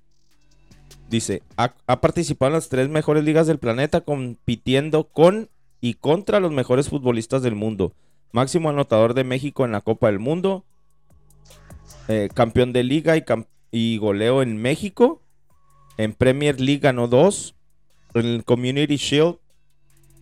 dice, 1.08 1.42
ha, 1.56 1.74
ha, 1.86 2.00
participado 2.00 2.48
en 2.50 2.54
las 2.54 2.68
tres 2.68 2.88
mejores 2.88 3.24
ligas 3.24 3.46
del 3.46 3.58
planeta 3.58 4.00
compitiendo 4.00 5.04
con 5.04 5.48
y 5.80 5.94
contra 5.94 6.40
los 6.40 6.52
mejores 6.52 6.88
futbolistas 6.88 7.42
del 7.42 7.54
mundo. 7.54 7.92
Máximo 8.32 8.70
anotador 8.70 9.14
de 9.14 9.24
México 9.24 9.64
en 9.64 9.72
la 9.72 9.82
Copa 9.82 10.06
del 10.06 10.18
Mundo, 10.18 10.64
eh, 12.08 12.28
campeón 12.32 12.72
de 12.72 12.84
liga 12.84 13.16
y, 13.16 13.24
y, 13.70 13.98
goleo 13.98 14.42
en 14.42 14.56
México, 14.56 15.20
en 15.98 16.14
Premier 16.14 16.60
League 16.60 16.80
ganó 16.80 17.08
dos, 17.08 17.54
en 18.14 18.26
el 18.26 18.44
Community 18.44 18.96
Shield 18.96 19.36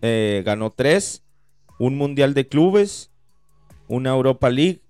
eh, 0.01 0.41
ganó 0.45 0.71
tres, 0.71 1.23
un 1.79 1.95
Mundial 1.95 2.33
de 2.33 2.47
Clubes, 2.47 3.10
una 3.91 4.11
Europa 4.11 4.49
League, 4.49 4.81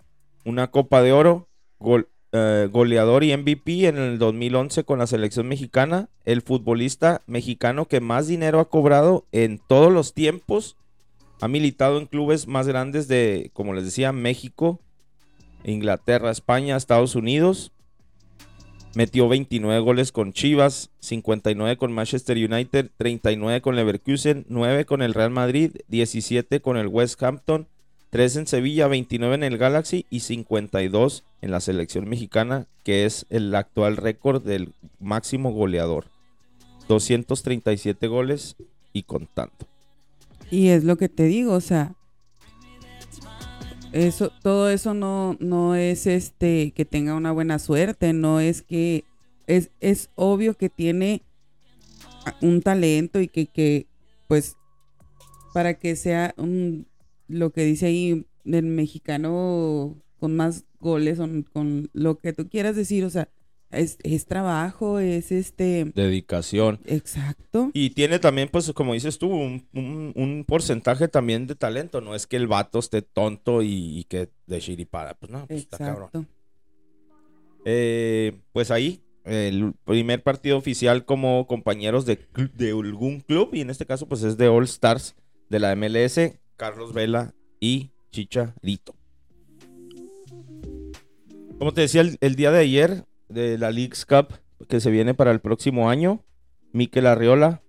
una 0.45 0.69
Copa 0.69 1.01
de 1.01 1.11
Oro, 1.11 1.49
eh, 2.31 2.69
goleador 2.71 3.23
y 3.23 3.35
MVP 3.35 3.87
en 3.87 3.97
el 3.97 4.19
2011 4.19 4.83
con 4.83 4.99
la 4.99 5.07
selección 5.07 5.47
mexicana, 5.47 6.09
el 6.23 6.41
futbolista 6.41 7.23
mexicano 7.25 7.87
que 7.87 7.99
más 7.99 8.27
dinero 8.27 8.59
ha 8.59 8.69
cobrado 8.69 9.25
en 9.31 9.59
todos 9.67 9.91
los 9.91 10.13
tiempos 10.13 10.77
ha 11.41 11.47
militado 11.47 11.97
en 11.97 12.05
clubes 12.05 12.47
más 12.47 12.67
grandes 12.67 13.07
de, 13.07 13.49
como 13.53 13.73
les 13.73 13.85
decía, 13.85 14.11
México, 14.11 14.79
Inglaterra, 15.63 16.29
España, 16.29 16.77
Estados 16.77 17.15
Unidos. 17.15 17.71
Metió 18.93 19.27
29 19.27 19.79
goles 19.79 20.11
con 20.11 20.33
Chivas, 20.33 20.91
59 20.99 21.77
con 21.77 21.91
Manchester 21.93 22.37
United, 22.37 22.91
39 22.97 23.61
con 23.61 23.75
Leverkusen, 23.75 24.45
9 24.49 24.85
con 24.85 25.01
el 25.01 25.15
Real 25.15 25.31
Madrid, 25.31 25.77
17 25.87 26.61
con 26.61 26.77
el 26.77 26.87
West 26.87 27.21
Hampton, 27.23 27.67
3 28.11 28.35
en 28.35 28.47
Sevilla, 28.47 28.87
29 28.87 29.35
en 29.35 29.43
el 29.43 29.57
Galaxy 29.57 30.05
y 30.09 30.19
52 30.19 31.23
en 31.41 31.51
la 31.51 31.61
selección 31.61 32.09
mexicana, 32.09 32.67
que 32.83 33.05
es 33.05 33.25
el 33.29 33.55
actual 33.55 33.95
récord 33.95 34.43
del 34.43 34.73
máximo 34.99 35.51
goleador. 35.51 36.05
237 36.89 38.07
goles 38.07 38.57
y 38.91 39.03
contando. 39.03 39.55
Y 40.49 40.67
es 40.67 40.83
lo 40.83 40.97
que 40.97 41.07
te 41.07 41.23
digo, 41.23 41.53
o 41.53 41.61
sea, 41.61 41.95
eso, 43.93 44.29
todo 44.41 44.69
eso 44.69 44.93
no, 44.93 45.37
no 45.39 45.75
es 45.75 46.05
este 46.05 46.71
que 46.71 46.83
tenga 46.83 47.15
una 47.15 47.31
buena 47.31 47.59
suerte, 47.59 48.11
no 48.11 48.41
es 48.41 48.61
que 48.61 49.05
es, 49.47 49.69
es 49.79 50.09
obvio 50.15 50.55
que 50.55 50.67
tiene 50.67 51.21
un 52.41 52.61
talento 52.61 53.21
y 53.21 53.29
que, 53.29 53.47
que 53.47 53.87
pues 54.27 54.57
para 55.53 55.75
que 55.75 55.95
sea 55.95 56.33
un, 56.35 56.87
lo 57.31 57.51
que 57.51 57.63
dice 57.63 57.87
ahí 57.87 58.25
el 58.45 58.65
mexicano 58.65 59.97
con 60.19 60.35
más 60.35 60.65
goles, 60.79 61.17
con, 61.17 61.43
con 61.43 61.89
lo 61.93 62.17
que 62.17 62.33
tú 62.33 62.47
quieras 62.49 62.75
decir, 62.75 63.03
o 63.05 63.09
sea, 63.09 63.29
es, 63.71 63.97
es, 64.03 64.25
trabajo, 64.25 64.99
es 64.99 65.31
este... 65.31 65.91
Dedicación. 65.95 66.79
Exacto. 66.85 67.71
Y 67.73 67.91
tiene 67.91 68.19
también, 68.19 68.49
pues, 68.49 68.71
como 68.73 68.93
dices 68.93 69.17
tú, 69.17 69.29
un, 69.29 69.65
un, 69.73 70.11
un 70.15 70.43
porcentaje 70.45 71.07
también 71.07 71.47
de 71.47 71.55
talento. 71.55 72.01
No 72.01 72.13
es 72.13 72.27
que 72.27 72.35
el 72.35 72.47
vato 72.47 72.79
esté 72.79 73.01
tonto 73.01 73.61
y, 73.61 73.99
y 73.99 74.03
que 74.03 74.29
de 74.45 74.59
chiripada. 74.59 75.13
Pues 75.13 75.31
no, 75.31 75.47
pues 75.47 75.61
está 75.61 75.77
cabrón. 75.77 76.27
Eh, 77.63 78.33
pues 78.51 78.71
ahí, 78.71 79.01
el 79.23 79.73
primer 79.85 80.21
partido 80.21 80.57
oficial 80.57 81.05
como 81.05 81.47
compañeros 81.47 82.05
de, 82.05 82.19
de 82.55 82.71
algún 82.71 83.21
club. 83.21 83.51
Y 83.53 83.61
en 83.61 83.69
este 83.69 83.85
caso, 83.85 84.07
pues 84.07 84.23
es 84.23 84.37
de 84.37 84.49
All 84.49 84.65
Stars 84.65 85.15
de 85.49 85.59
la 85.59 85.75
MLS, 85.75 86.17
Carlos 86.61 86.93
Vela 86.93 87.33
y 87.59 87.89
Chicharito. 88.11 88.93
Como 91.57 91.73
te 91.73 91.81
decía 91.81 92.03
el, 92.19 92.35
día 92.35 92.51
de 92.51 92.59
ayer, 92.59 93.05
de 93.29 93.57
la 93.57 93.71
League's 93.71 94.05
Cup 94.05 94.35
que 94.69 94.79
se 94.79 94.91
viene 94.91 95.15
para 95.15 95.31
el 95.31 95.39
próximo 95.41 95.89
año. 95.89 96.23
Miquel 96.71 97.07
Arriola. 97.07 97.63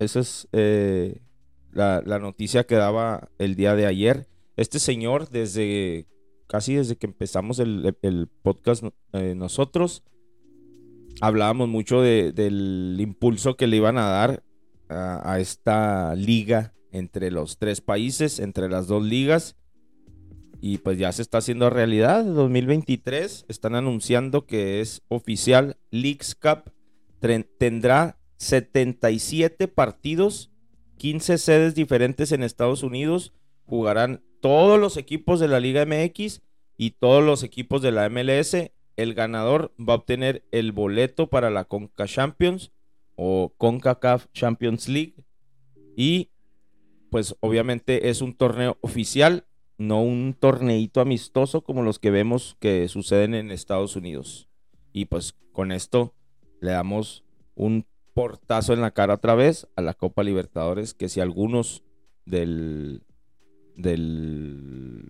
Esa 0.00 0.18
es 0.18 0.48
eh, 0.50 1.22
la, 1.70 2.02
noticia 2.18 2.64
que 2.64 2.74
daba 2.74 3.28
el 3.38 3.54
día 3.54 3.76
de 3.76 3.86
ayer. 3.86 4.26
Este 4.56 4.80
señor, 4.80 5.28
desde 5.28 6.08
casi 6.48 6.74
desde 6.74 6.96
que 6.96 7.06
empezamos 7.06 7.60
el, 7.60 8.28
podcast 8.42 8.82
eh, 9.12 9.34
nosotros, 9.36 10.02
hablábamos 11.20 11.68
mucho 11.68 12.00
de, 12.00 12.32
del 12.32 12.96
impulso 12.98 13.56
que 13.56 13.68
le 13.68 13.76
iban 13.76 13.98
a 13.98 14.08
dar 14.08 14.42
a 14.88 15.38
esta 15.38 16.16
liga 16.16 16.74
entre 16.92 17.30
los 17.30 17.58
tres 17.58 17.80
países, 17.80 18.38
entre 18.38 18.68
las 18.68 18.86
dos 18.86 19.02
ligas. 19.02 19.56
y 20.64 20.78
pues 20.78 20.96
ya 20.96 21.10
se 21.10 21.22
está 21.22 21.38
haciendo 21.38 21.70
realidad. 21.70 22.24
2023 22.24 23.46
están 23.48 23.74
anunciando 23.74 24.46
que 24.46 24.80
es 24.80 25.02
oficial. 25.08 25.76
Leagues 25.90 26.36
Cup 26.36 26.72
tendrá 27.58 28.16
77 28.36 29.68
partidos, 29.68 30.50
15 30.98 31.38
sedes 31.38 31.74
diferentes 31.74 32.32
en 32.32 32.42
Estados 32.42 32.82
Unidos. 32.82 33.32
Jugarán 33.66 34.22
todos 34.40 34.78
los 34.78 34.96
equipos 34.96 35.38
de 35.38 35.46
la 35.46 35.60
Liga 35.60 35.86
MX 35.86 36.42
y 36.76 36.90
todos 36.90 37.22
los 37.22 37.44
equipos 37.44 37.80
de 37.80 37.92
la 37.92 38.08
MLS. 38.08 38.72
El 38.96 39.14
ganador 39.14 39.72
va 39.78 39.94
a 39.94 39.96
obtener 39.96 40.44
el 40.50 40.72
boleto 40.72 41.28
para 41.28 41.50
la 41.50 41.64
Conca 41.64 42.06
Champions 42.06 42.72
o 43.14 43.54
CONCACAF 43.56 44.26
Champions 44.32 44.88
League. 44.88 45.14
Y 45.96 46.31
pues 47.12 47.36
obviamente 47.40 48.08
es 48.08 48.22
un 48.22 48.32
torneo 48.32 48.78
oficial, 48.80 49.44
no 49.76 50.02
un 50.02 50.32
torneito 50.32 51.02
amistoso 51.02 51.62
como 51.62 51.82
los 51.82 51.98
que 51.98 52.10
vemos 52.10 52.56
que 52.58 52.88
suceden 52.88 53.34
en 53.34 53.50
Estados 53.50 53.96
Unidos. 53.96 54.48
Y 54.94 55.04
pues 55.04 55.34
con 55.52 55.72
esto 55.72 56.14
le 56.62 56.70
damos 56.70 57.22
un 57.54 57.84
portazo 58.14 58.72
en 58.72 58.80
la 58.80 58.92
cara 58.92 59.12
otra 59.12 59.34
vez 59.34 59.68
a 59.76 59.82
la 59.82 59.92
Copa 59.92 60.22
Libertadores, 60.22 60.94
que 60.94 61.10
si 61.10 61.20
algunos 61.20 61.84
del, 62.24 63.02
del 63.76 65.04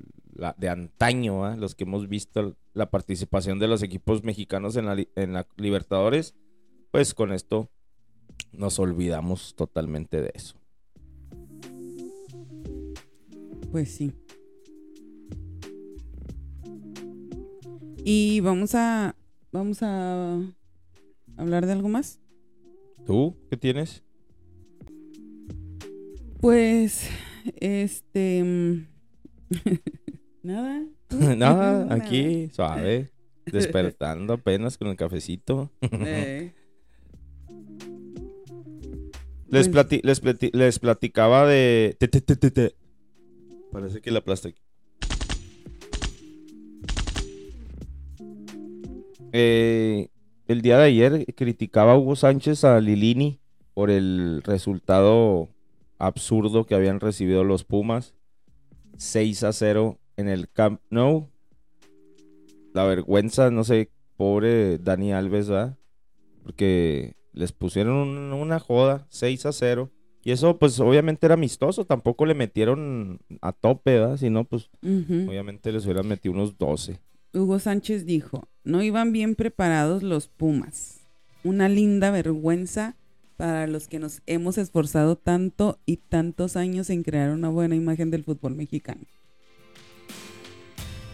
de 0.58 0.68
antaño, 0.68 1.54
los 1.54 1.76
que 1.76 1.84
hemos 1.84 2.08
visto 2.08 2.56
la 2.74 2.90
participación 2.90 3.60
de 3.60 3.68
los 3.68 3.80
equipos 3.84 4.24
mexicanos 4.24 4.74
en 4.74 4.86
la, 4.86 4.96
en 5.14 5.34
la 5.34 5.46
Libertadores, 5.56 6.34
pues 6.90 7.14
con 7.14 7.32
esto 7.32 7.70
nos 8.50 8.80
olvidamos 8.80 9.54
totalmente 9.54 10.20
de 10.20 10.32
eso. 10.34 10.61
Pues 13.72 13.90
sí. 13.90 14.12
Y 18.04 18.40
vamos 18.40 18.74
a 18.74 19.16
vamos 19.50 19.82
a 19.82 20.38
hablar 21.38 21.64
de 21.64 21.72
algo 21.72 21.88
más. 21.88 22.20
¿Tú 23.06 23.34
qué 23.48 23.56
tienes? 23.56 24.04
Pues 26.38 27.08
este 27.56 28.44
nada. 30.42 30.84
nada, 31.36 31.94
aquí 31.94 32.50
suave, 32.52 33.10
despertando 33.46 34.34
apenas 34.34 34.76
con 34.76 34.88
el 34.88 34.96
cafecito. 34.96 35.70
Eh. 35.80 36.52
Les, 39.48 39.68
pues 39.68 39.86
les, 40.52 40.78
platicaba 40.78 41.46
de... 41.46 41.96
Parece 43.72 44.00
que 44.02 44.10
la 44.10 44.18
aplasta 44.18 44.50
Eh, 49.34 50.08
el 50.46 50.60
día 50.60 50.76
de 50.76 50.84
ayer 50.84 51.34
criticaba 51.34 51.92
a 51.92 51.98
Hugo 51.98 52.16
Sánchez 52.16 52.64
a 52.64 52.78
Lilini 52.80 53.40
por 53.72 53.90
el 53.90 54.42
resultado 54.42 55.48
absurdo 55.98 56.66
que 56.66 56.74
habían 56.74 57.00
recibido 57.00 57.42
los 57.42 57.64
Pumas. 57.64 58.14
6 58.98 59.44
a 59.44 59.52
0 59.54 59.98
en 60.18 60.28
el 60.28 60.50
Camp 60.50 60.82
Nou. 60.90 61.30
La 62.74 62.84
vergüenza, 62.84 63.50
no 63.50 63.64
sé, 63.64 63.90
pobre 64.16 64.78
Dani 64.78 65.12
Alves, 65.12 65.48
¿verdad? 65.48 65.78
Porque 66.42 67.16
les 67.32 67.52
pusieron 67.52 68.32
una 68.34 68.60
joda, 68.60 69.06
6 69.08 69.46
a 69.46 69.52
0. 69.52 69.90
Y 70.24 70.30
eso, 70.30 70.58
pues, 70.58 70.78
obviamente 70.78 71.26
era 71.26 71.34
amistoso. 71.34 71.84
Tampoco 71.84 72.26
le 72.26 72.34
metieron 72.34 73.20
a 73.40 73.52
tope, 73.52 73.98
¿verdad? 73.98 74.16
Si 74.16 74.30
no, 74.30 74.44
pues, 74.44 74.70
obviamente 74.82 75.72
les 75.72 75.84
hubieran 75.84 76.06
metido 76.06 76.34
unos 76.34 76.56
12. 76.58 77.00
Hugo 77.34 77.58
Sánchez 77.58 78.04
dijo, 78.04 78.48
no 78.62 78.82
iban 78.82 79.12
bien 79.12 79.34
preparados 79.34 80.02
los 80.02 80.28
Pumas. 80.28 81.00
Una 81.44 81.68
linda 81.68 82.10
vergüenza 82.10 82.94
para 83.36 83.66
los 83.66 83.88
que 83.88 83.98
nos 83.98 84.22
hemos 84.26 84.58
esforzado 84.58 85.16
tanto 85.16 85.80
y 85.86 85.96
tantos 85.96 86.56
años 86.56 86.90
en 86.90 87.02
crear 87.02 87.30
una 87.30 87.48
buena 87.48 87.74
imagen 87.74 88.10
del 88.10 88.22
fútbol 88.22 88.54
mexicano. 88.54 89.00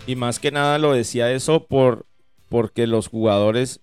Y 0.07 0.17
más 0.17 0.39
que 0.39 0.51
nada 0.51 0.79
lo 0.79 0.93
decía 0.93 1.33
eso 1.33 1.67
por, 1.67 2.05
porque 2.49 2.87
los 2.87 3.09
jugadores 3.09 3.81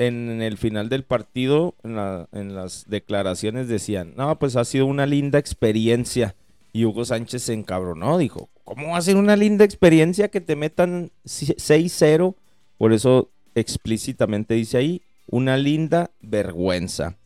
en 0.00 0.40
el 0.40 0.56
final 0.56 0.88
del 0.88 1.04
partido, 1.04 1.74
en, 1.84 2.54
las 2.54 2.88
declaraciones 2.88 3.68
decían, 3.68 4.14
no, 4.16 4.38
pues 4.38 4.56
ha 4.56 4.64
sido 4.64 4.86
una 4.86 5.04
linda 5.04 5.38
experiencia. 5.38 6.34
Y 6.72 6.86
Hugo 6.86 7.04
Sánchez 7.04 7.42
se 7.42 7.52
encabronó, 7.52 8.16
dijo, 8.16 8.48
¿cómo 8.64 8.92
va 8.92 8.96
a 8.96 9.02
ser 9.02 9.16
una 9.16 9.36
linda 9.36 9.62
experiencia 9.66 10.28
que 10.28 10.40
te 10.40 10.56
metan 10.56 11.10
6-0? 11.26 12.34
Por 12.78 12.94
eso 12.94 13.28
explícitamente 13.54 14.54
dice 14.54 14.78
ahí, 14.78 15.02
una 15.26 15.58
linda 15.58 16.10
vergüenza. 16.22 17.18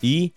Y 0.00 0.32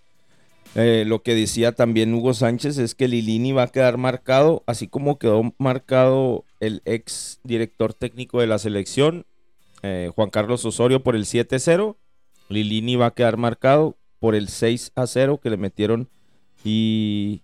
eh, 0.76 1.06
lo 1.08 1.24
que 1.24 1.36
decía 1.36 1.72
también 1.72 2.14
Hugo 2.14 2.34
Sánchez 2.34 2.80
es 2.80 2.96
que 2.96 3.08
Lilini 3.08 3.54
va 3.54 3.64
a 3.64 3.72
quedar 3.72 3.98
marcado, 3.98 4.64
así 4.66 4.90
como 4.90 5.20
quedó 5.20 5.54
marcado 5.58 6.44
el 6.60 6.82
ex 6.84 7.40
director 7.46 7.94
técnico 7.94 8.42
de 8.42 8.48
la 8.48 8.60
selección, 8.60 9.26
eh, 9.84 10.12
Juan 10.14 10.30
Carlos 10.30 10.66
Osorio 10.66 11.04
por 11.04 11.16
el 11.16 11.26
7-0. 11.26 11.96
Lilini 12.50 12.96
va 12.96 13.08
a 13.08 13.14
quedar 13.14 13.38
marcado 13.38 13.98
por 14.20 14.36
el 14.36 14.48
6-0 14.48 15.40
que 15.40 15.50
le 15.50 15.58
metieron. 15.58 16.10
Y 16.64 17.42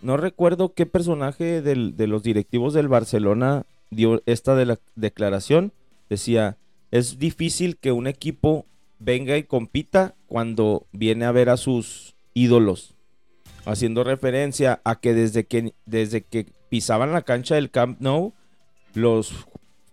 no 0.00 0.16
recuerdo 0.16 0.74
qué 0.74 0.86
personaje 0.86 1.62
de 1.62 2.06
los 2.06 2.22
directivos 2.22 2.74
del 2.74 2.88
Barcelona 2.88 3.66
dio 3.90 4.22
esta 4.26 4.54
de 4.54 4.66
la 4.66 4.78
declaración. 4.94 5.72
Decía, 6.08 6.58
es 6.90 7.18
difícil 7.18 7.78
que 7.78 7.92
un 7.92 8.06
equipo 8.06 8.66
venga 8.98 9.36
y 9.36 9.44
compita 9.44 10.14
cuando 10.26 10.86
viene 10.92 11.24
a 11.24 11.32
ver 11.32 11.48
a 11.48 11.56
sus 11.56 12.14
ídolos. 12.34 12.94
Haciendo 13.64 14.04
referencia 14.04 14.80
a 14.84 15.00
que 15.00 15.14
desde 15.14 15.46
que, 15.46 15.74
desde 15.86 16.22
que 16.22 16.46
pisaban 16.68 17.12
la 17.12 17.22
cancha 17.22 17.54
del 17.54 17.70
Camp 17.70 18.00
Nou, 18.00 18.34
los 18.94 19.46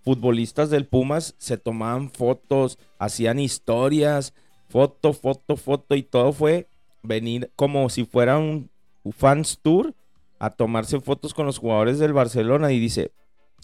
futbolistas 0.04 0.70
del 0.70 0.88
Pumas 0.88 1.36
se 1.38 1.58
tomaban 1.58 2.10
fotos, 2.10 2.78
hacían 3.00 3.40
historias, 3.40 4.34
foto, 4.70 5.14
foto, 5.14 5.56
foto 5.58 5.96
y 5.96 6.04
todo 6.04 6.34
fue 6.34 6.68
venir 7.04 7.52
como 7.56 7.90
si 7.90 8.06
fuera 8.06 8.38
un 8.38 8.70
fans 9.12 9.60
tour 9.62 9.94
a 10.40 10.50
tomarse 10.50 11.00
fotos 11.00 11.34
con 11.34 11.46
los 11.46 11.60
jugadores 11.60 12.00
del 12.00 12.14
Barcelona 12.14 12.72
y 12.72 12.80
dice, 12.80 13.12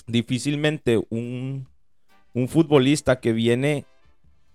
difícilmente 0.06 1.04
un, 1.10 1.67
un 2.34 2.47
futbolista 2.47 3.19
que 3.19 3.34
viene 3.34 3.86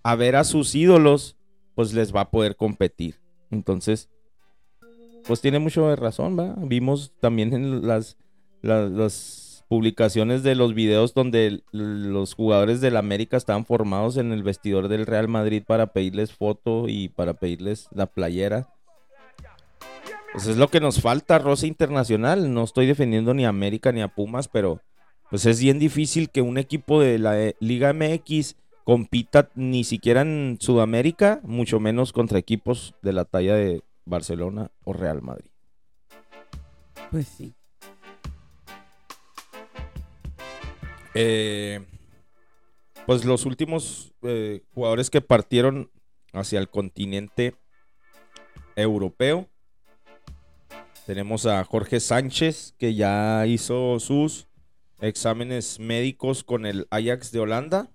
a 0.05 0.15
ver 0.15 0.37
a 0.37 0.45
sus 0.45 0.75
ídolos, 0.77 1.37
pues 1.75 1.93
les 1.95 2.15
va 2.15 2.23
a 2.23 2.31
poder 2.31 2.55
competir. 2.55 3.21
Entonces, 3.51 4.09
pues 5.27 5.41
tiene 5.41 5.59
mucho 5.59 5.89
de 5.89 5.97
razón. 5.97 6.69
Vimos 6.69 7.13
también 7.21 7.53
en 7.53 7.87
las, 7.87 8.17
las 8.61 9.42
publicaciones 9.73 10.43
de 10.43 10.55
los 10.55 10.75
videos 10.75 11.15
donde 11.15 11.63
los 11.73 12.35
jugadores 12.35 12.83
del 12.83 12.95
América 12.95 13.39
estaban 13.39 13.65
formados 13.65 14.19
en 14.19 14.31
el 14.31 14.43
vestidor 14.43 14.89
del 14.89 15.07
Real 15.07 15.29
Madrid 15.29 15.63
para 15.67 15.95
pedirles 15.95 16.31
foto 16.31 16.91
y 16.91 17.09
para 17.09 17.33
pedirles 17.33 17.89
la 17.91 18.05
playera. 18.05 18.69
Pues 20.35 20.47
es 20.47 20.59
lo 20.59 20.69
que 20.69 20.81
nos 20.81 21.01
falta, 21.01 21.39
Rosa 21.39 21.67
Internacional. 21.67 22.53
No 22.53 22.65
estoy 22.65 22.85
defendiendo 22.85 23.33
ni 23.33 23.47
a 23.47 23.49
América 23.49 23.93
ni 23.93 24.03
a 24.03 24.09
Pumas, 24.09 24.47
pero 24.47 24.83
pues 25.31 25.47
es 25.47 25.59
bien 25.59 25.79
difícil 25.79 26.29
que 26.29 26.43
un 26.43 26.59
equipo 26.59 27.01
de 27.01 27.19
la 27.19 27.41
eh, 27.41 27.57
Liga 27.59 27.95
MX 27.95 28.57
compita 28.85 29.49
ni 29.55 29.85
siquiera 29.85 30.21
en 30.21 30.59
Sudamérica, 30.61 31.41
mucho 31.45 31.81
menos 31.81 32.13
contra 32.13 32.39
equipos 32.39 32.95
de 33.01 33.15
la 33.15 33.25
talla 33.25 33.55
de 33.55 33.83
Barcelona 34.05 34.71
o 34.85 34.93
Real 34.93 35.23
Madrid. 35.23 35.51
Pues 37.11 37.27
sí. 37.27 37.55
Eh, 41.15 41.81
pues 43.07 43.25
los 43.25 43.45
últimos 43.45 44.15
eh, 44.23 44.63
jugadores 44.75 45.11
que 45.11 45.21
partieron 45.21 45.91
hacia 46.33 46.59
el 46.59 46.71
continente 46.71 47.55
europeo. 48.77 49.49
Tenemos 51.07 51.47
a 51.47 51.63
Jorge 51.65 52.01
Sánchez, 52.01 52.75
que 52.79 52.95
ya 52.95 53.47
hizo 53.47 53.99
sus 53.99 54.47
exámenes 55.01 55.81
médicos 55.81 56.45
con 56.45 56.65
el 56.65 56.87
Ajax 56.91 57.33
de 57.33 57.41
Holanda. 57.41 57.91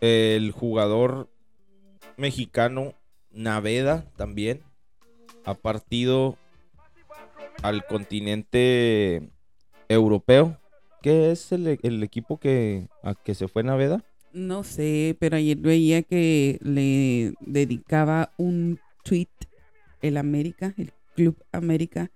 El 0.00 0.52
jugador 0.52 1.28
mexicano 2.16 2.94
Naveda 3.30 4.04
también 4.16 4.62
ha 5.44 5.54
partido 5.54 6.36
al 7.62 7.84
continente 7.86 9.30
europeo. 9.88 10.58
¿Qué 11.02 11.30
es 11.30 11.52
el, 11.52 11.68
equipo 12.02 12.38
que, 12.38 12.88
a 13.02 13.14
que 13.14 13.34
se 13.34 13.48
fue 13.48 13.62
Naveda? 13.62 14.04
No 14.32 14.64
sé, 14.64 15.16
pero 15.18 15.36
ayer 15.36 15.56
veía 15.56 16.02
que 16.02 16.58
le 16.62 17.34
dedicaba 17.40 18.32
un 18.36 18.78
tweet 19.04 19.28
el 20.02 20.16
América, 20.16 20.74
el 20.76 20.92
Club 21.14 21.36
América, 21.52 22.10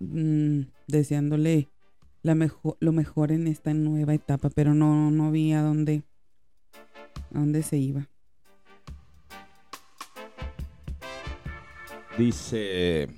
mm, 0.00 0.60
deseándole 0.86 1.68
la 2.22 2.34
mejor, 2.34 2.76
lo 2.80 2.92
mejor 2.92 3.32
en 3.32 3.46
esta 3.46 3.74
nueva 3.74 4.14
etapa, 4.14 4.50
pero 4.50 4.74
no, 4.74 5.10
no 5.10 5.30
vi 5.30 5.52
a 5.52 5.62
dónde, 5.62 6.02
a 7.34 7.38
dónde 7.38 7.62
se 7.62 7.78
iba. 7.78 8.08
Dice. 12.16 13.08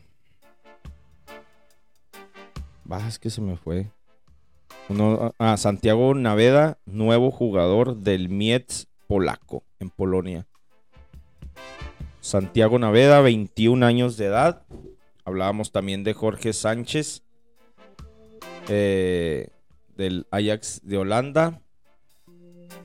Baja, 2.90 3.06
es 3.06 3.20
que 3.20 3.30
se 3.30 3.40
me 3.40 3.56
fue. 3.56 3.92
Uno, 4.88 5.32
ah, 5.38 5.56
Santiago 5.56 6.12
Naveda, 6.12 6.80
nuevo 6.86 7.30
jugador 7.30 7.98
del 7.98 8.28
Mietz 8.28 8.88
polaco 9.06 9.62
en 9.78 9.90
Polonia. 9.90 10.48
Santiago 12.20 12.80
Naveda, 12.80 13.20
21 13.20 13.86
años 13.86 14.16
de 14.16 14.26
edad. 14.26 14.64
Hablábamos 15.24 15.70
también 15.70 16.02
de 16.02 16.14
Jorge 16.14 16.52
Sánchez, 16.52 17.22
eh, 18.68 19.50
del 19.96 20.26
Ajax 20.32 20.80
de 20.82 20.98
Holanda. 20.98 21.62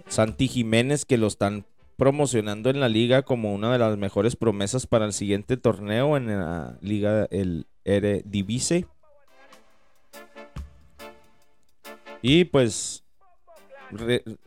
Santi 0.07 0.47
Jiménez, 0.47 1.05
que 1.05 1.17
lo 1.17 1.25
están 1.25 1.65
promocionando 1.97 2.69
en 2.69 2.79
la 2.79 2.89
liga 2.89 3.23
como 3.23 3.55
una 3.55 3.73
de 3.73 3.79
las 3.79 3.97
mejores 3.97 4.35
promesas 4.35 4.85
para 4.85 5.05
el 5.05 5.13
siguiente 5.13 5.57
torneo 5.57 6.15
en 6.15 6.27
la 6.27 6.77
liga 6.79 7.25
el 7.31 7.65
Eredivisie. 7.85 8.85
Y 12.27 12.45
pues 12.45 13.03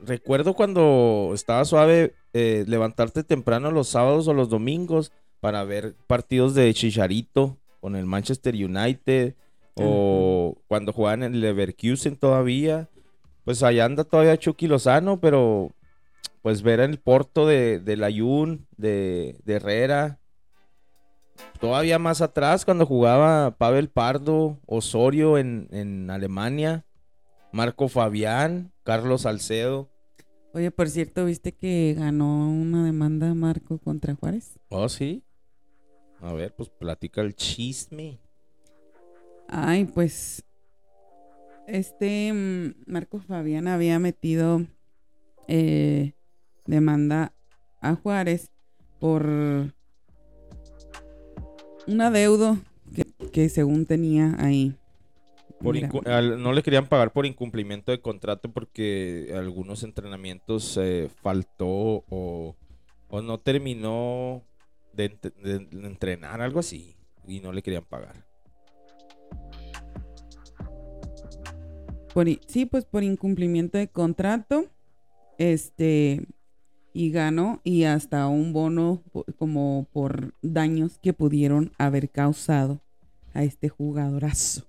recuerdo 0.01 0.55
cuando 0.55 1.31
estaba 1.33 1.65
suave 1.65 2.13
eh, 2.33 2.65
levantarte 2.67 3.23
temprano 3.23 3.71
los 3.71 3.87
sábados 3.87 4.27
o 4.27 4.35
los 4.35 4.49
domingos 4.49 5.13
para 5.39 5.63
ver 5.63 5.95
partidos 6.09 6.57
de 6.57 6.75
Chicharito 6.75 7.57
con 7.81 7.95
el 7.95 8.05
Manchester 8.05 8.57
United 8.57 9.37
o 9.77 10.57
cuando 10.67 10.93
jugaban 10.93 11.23
en 11.23 11.35
el 11.35 11.41
Leverkusen 11.41 12.17
todavía. 12.17 12.89
Pues 13.45 13.63
allá 13.63 13.85
anda 13.85 14.03
todavía 14.03 14.37
Chucky 14.37 14.67
Lozano, 14.67 15.21
pero 15.21 15.71
pues 16.43 16.63
ver 16.63 16.81
el 16.81 16.99
Porto 16.99 17.47
de, 17.47 17.79
de 17.79 17.97
Layún, 17.97 18.67
de, 18.77 19.39
de 19.45 19.55
Herrera. 19.55 20.19
Todavía 21.61 22.01
más 22.01 22.23
atrás, 22.23 22.65
cuando 22.65 22.87
jugaba 22.87 23.53
Pavel 23.53 23.89
Pardo, 23.89 24.59
Osorio 24.67 25.39
en, 25.39 25.69
en 25.71 26.11
Alemania, 26.11 26.85
Marco 27.53 27.89
Fabián, 27.89 28.73
Carlos 28.83 29.23
Salcedo. 29.23 29.91
Oye, 30.55 30.71
por 30.71 30.89
cierto, 30.89 31.25
¿viste 31.25 31.53
que 31.53 31.95
ganó 31.97 32.51
una 32.51 32.85
demanda 32.85 33.35
Marco 33.35 33.79
contra 33.79 34.15
Juárez? 34.15 34.59
Oh, 34.69 34.89
sí. 34.89 35.23
A 36.21 36.33
ver, 36.33 36.55
pues 36.55 36.69
platica 36.69 37.21
el 37.21 37.35
chisme. 37.35 38.19
Ay, 39.49 39.85
pues 39.85 40.45
este 41.67 42.33
mm, 42.33 42.75
Marco 42.87 43.21
Fabián 43.21 43.69
había 43.69 43.99
metido 43.99 44.67
eh, 45.47 46.15
demanda 46.67 47.35
a 47.81 47.95
Juárez 47.95 48.51
por 48.99 49.27
un 51.87 52.01
adeudo 52.01 52.59
que, 53.33 53.49
según 53.49 53.87
tenía 53.87 54.35
ahí. 54.39 54.78
No 55.61 56.53
le 56.53 56.63
querían 56.63 56.87
pagar 56.87 57.13
por 57.13 57.27
incumplimiento 57.27 57.93
de 57.93 58.01
contrato 58.01 58.51
porque 58.51 59.33
algunos 59.37 59.83
entrenamientos 59.83 60.79
eh, 60.81 61.09
faltó 61.23 62.05
o, 62.09 62.55
no 63.11 63.39
terminó 63.39 64.43
de, 64.93 65.17
entrenar, 65.73 66.41
algo 66.41 66.61
así, 66.61 66.97
y 67.27 67.41
no 67.41 67.53
le 67.53 67.63
querían 67.63 67.85
pagar. 67.85 68.27
Por, 72.13 72.27
sí, 72.47 72.67
pues 72.67 72.85
por 72.85 73.03
incumplimiento 73.03 73.79
de 73.79 73.89
contrato, 73.89 74.67
este, 75.39 76.27
y 76.93 77.11
ganó 77.11 77.61
y 77.65 77.85
hasta 77.85 78.27
un 78.29 78.53
bono 78.53 79.03
como 79.39 79.87
por 79.93 80.35
daños 80.43 80.99
que 80.99 81.13
pudieron 81.13 81.73
haber 81.79 82.11
causado 82.11 82.81
a 83.35 83.45
este 83.45 83.69
jugadorazo. 83.69 84.68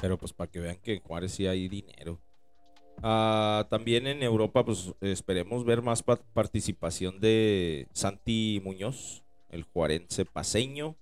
Pero 0.00 0.18
pues 0.18 0.32
para 0.32 0.50
que 0.50 0.60
vean 0.60 0.76
que 0.76 0.94
en 0.94 1.00
Juárez 1.00 1.32
sí 1.32 1.46
hay 1.46 1.68
dinero. 1.68 2.20
Ah, 3.02 3.66
también 3.70 4.06
en 4.06 4.22
Europa 4.22 4.64
pues 4.64 4.92
esperemos 5.00 5.64
ver 5.64 5.82
más 5.82 6.02
participación 6.02 7.20
de 7.20 7.86
Santi 7.92 8.60
Muñoz, 8.64 9.24
el 9.50 9.62
juarense 9.62 10.24
paseño, 10.24 10.96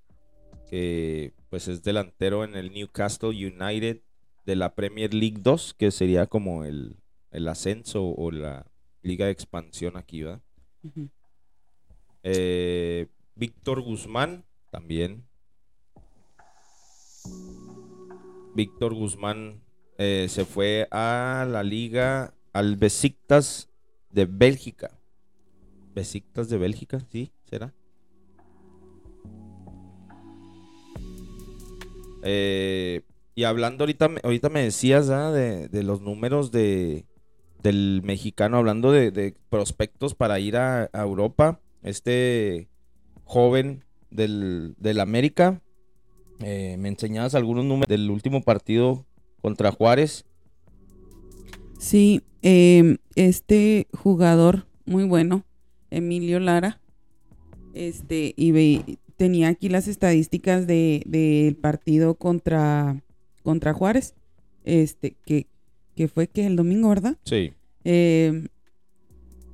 que 0.69 1.33
pues 1.49 1.69
es 1.69 1.83
delantero 1.83 2.45
en 2.45 2.57
el 2.57 2.73
Newcastle 2.73 3.31
United 3.31 4.01
de 4.45 4.57
la 4.57 4.75
Premier 4.75 5.15
League 5.15 5.39
2, 5.41 5.75
que 5.75 5.91
sería 5.91 6.27
como 6.27 6.65
el, 6.65 6.97
el 7.31 7.49
ascenso 7.49 8.05
o 8.05 8.31
la 8.31 8.67
liga 9.03 9.27
de 9.27 9.33
expansión 9.33 9.97
aquí, 9.97 10.23
¿verdad? 10.23 10.41
Eh, 12.23 13.07
Víctor 13.35 13.83
Guzmán 13.83 14.45
también. 14.71 15.27
Víctor 18.57 18.95
Guzmán 18.95 19.63
eh, 19.99 20.27
se 20.29 20.45
fue 20.45 20.89
a 20.91 21.47
la 21.49 21.63
liga 21.63 22.35
al 22.53 22.77
Besiktas 22.77 23.69
de 24.11 24.25
Bélgica. 24.25 24.99
Besiktas 25.95 26.49
de 26.49 26.59
Bélgica, 26.59 27.01
sí, 27.13 27.31
será. 27.45 27.73
Eh, 32.23 33.03
y 33.37 33.45
hablando 33.45 33.85
ahorita, 33.85 34.11
ahorita 34.25 34.49
me 34.49 34.63
decías 34.63 35.07
de, 35.07 35.69
de, 35.69 35.83
los 35.83 36.01
números 36.01 36.51
de, 36.51 37.05
del 37.63 38.01
mexicano, 38.03 38.57
hablando 38.57 38.91
de, 38.91 39.37
prospectos 39.49 40.15
para 40.15 40.41
ir 40.41 40.57
a, 40.57 40.91
Europa. 40.93 41.61
Este 41.83 42.69
joven 43.25 43.85
del, 44.11 44.75
América, 45.01 45.63
eh, 46.41 46.77
me 46.79 46.89
enseñabas 46.89 47.35
algunos 47.35 47.65
números 47.65 47.89
del 47.89 48.11
último 48.11 48.43
partido 48.43 49.05
contra 49.41 49.73
Juárez. 49.73 50.25
Sí, 51.79 52.23
em, 52.43 52.99
este 53.15 53.87
jugador 53.93 54.67
muy 54.85 55.05
bueno, 55.05 55.45
Emilio 55.91 56.41
Lara, 56.41 56.81
este, 57.75 58.35
y 58.37 58.99
tenía 59.17 59.49
aquí 59.49 59.69
las 59.69 59.89
estadísticas 59.89 60.67
del 60.67 61.57
partido 61.61 62.15
contra, 62.15 63.03
contra 63.43 63.73
Juárez, 63.73 64.15
este, 64.65 65.17
que 65.25 65.47
que 65.97 66.07
fue 66.09 66.29
que 66.29 66.47
el 66.47 66.55
domingo, 66.55 66.91
¿verdad? 66.91 67.17
Sí. 67.25 67.55
Eh, 67.85 68.47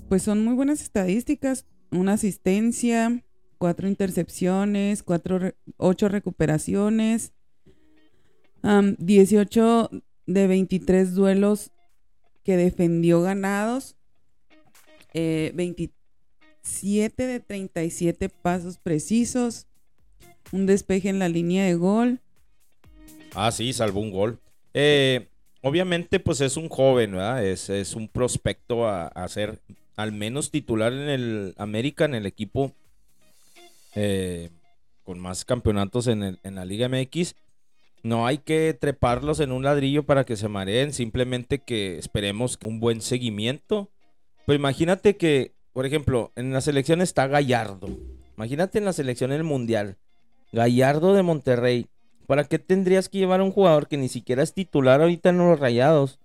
pues 0.09 0.23
son 0.23 0.45
muy 0.45 0.55
buenas 0.55 0.83
estadísticas, 0.83 1.65
una 1.91 2.15
asistencia, 2.15 3.23
cuatro 3.63 3.87
intercepciones, 3.87 5.05
cuatro, 5.05 5.55
ocho 5.77 6.09
recuperaciones, 6.09 7.33
18 8.65 9.89
de 10.27 10.47
23 10.49 11.15
duelos 11.15 11.71
que 12.43 12.57
defendió 12.57 13.23
ganados, 13.23 13.95
27 15.15 15.93
eh, 16.75 17.27
de 17.29 17.39
37 17.39 18.29
pasos 18.31 18.79
precisos, 18.79 19.69
un 20.51 20.67
despeje 20.67 21.11
en 21.11 21.21
la 21.21 21.29
línea 21.29 21.65
de 21.65 21.77
gol. 21.77 22.19
Ah, 23.33 23.53
sí, 23.53 23.73
salvó 23.73 24.01
un 24.01 24.11
gol. 24.11 24.41
Eh, 24.75 25.29
obviamente, 25.61 26.19
pues 26.19 26.41
es 26.41 26.57
un 26.57 26.69
joven, 26.69 27.13
¿verdad? 27.13 27.47
Es, 27.47 27.95
un 27.95 28.09
prospecto 28.09 28.89
a, 28.89 29.29
ser 29.29 29.61
al 29.95 30.11
menos 30.11 30.51
titular 30.51 30.93
en 30.93 31.09
el 31.09 31.55
América, 31.59 32.07
en 32.07 32.17
el 32.17 32.27
equipo 32.27 32.75
eh, 33.95 34.51
con 35.03 35.19
más 35.19 35.45
campeonatos 35.45 36.07
en, 36.07 36.39
la 36.43 36.65
Liga 36.65 36.89
MX. 36.89 37.35
No 38.03 38.27
hay 38.27 38.39
que 38.39 38.77
treparlos 38.79 39.41
en 39.41 39.53
un 39.53 39.63
ladrillo 39.63 40.05
para 40.05 40.25
que 40.25 40.37
se 40.37 40.49
mareen, 40.49 40.93
simplemente 40.93 41.61
que 41.61 41.99
esperemos 41.99 42.59
un 42.65 42.81
buen 42.81 43.01
seguimiento. 43.01 43.91
Pero 44.47 44.57
imagínate 44.59 45.17
que, 45.17 45.55
por 45.73 45.87
ejemplo, 45.87 46.33
en 46.35 46.53
la 46.53 46.61
selección 46.61 47.01
está 47.01 47.27
Gallardo. 47.29 47.89
Imagínate 48.37 48.79
en 48.79 48.85
la 48.85 48.93
selección 48.93 49.31
del 49.31 49.45
Mundial. 49.45 49.99
Gallardo 50.53 51.15
de 51.15 51.23
Monterrey 51.23 51.87
¿Para 52.27 52.45
qué 52.45 52.59
tendrías 52.59 53.09
que 53.09 53.19
llevar 53.19 53.41
a 53.41 53.45
un 53.45 53.53
jugador 53.53 53.89
que 53.89 53.97
ni 53.97 54.09
siquiera 54.09 54.43
es 54.43 54.55
titular 54.55 55.01
ahorita 55.01 55.31
en 55.31 55.37
los 55.37 55.59
rayados? 55.59 56.19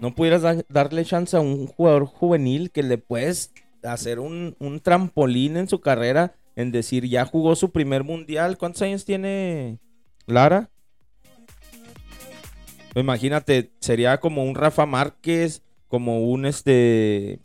No 0.00 0.14
pudieras 0.14 0.64
darle 0.68 1.04
chance 1.04 1.36
a 1.36 1.40
un 1.40 1.66
jugador 1.66 2.04
juvenil 2.06 2.70
que 2.70 2.82
le 2.82 2.98
puedes 2.98 3.52
hacer 3.82 4.18
un, 4.18 4.56
trampolín 4.82 5.56
en 5.56 5.68
su 5.68 5.80
carrera 5.80 6.34
en 6.56 6.72
decir, 6.72 7.06
ya 7.06 7.24
jugó 7.24 7.54
su 7.56 7.70
primer 7.70 8.04
mundial. 8.04 8.58
¿Cuántos 8.58 8.82
años 8.82 9.04
tiene 9.04 9.78
Lara? 10.26 10.70
Imagínate, 12.94 13.72
sería 13.80 14.18
como 14.18 14.44
un 14.44 14.54
Rafa 14.54 14.86
Márquez, 14.86 15.62
como 15.86 16.28
un 16.28 16.46
este. 16.46 17.40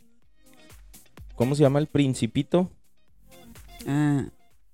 ¿Cómo 1.36 1.56
se 1.56 1.62
llama 1.62 1.80
el 1.80 1.88
principito? 1.88 2.72
Ah, 3.86 4.26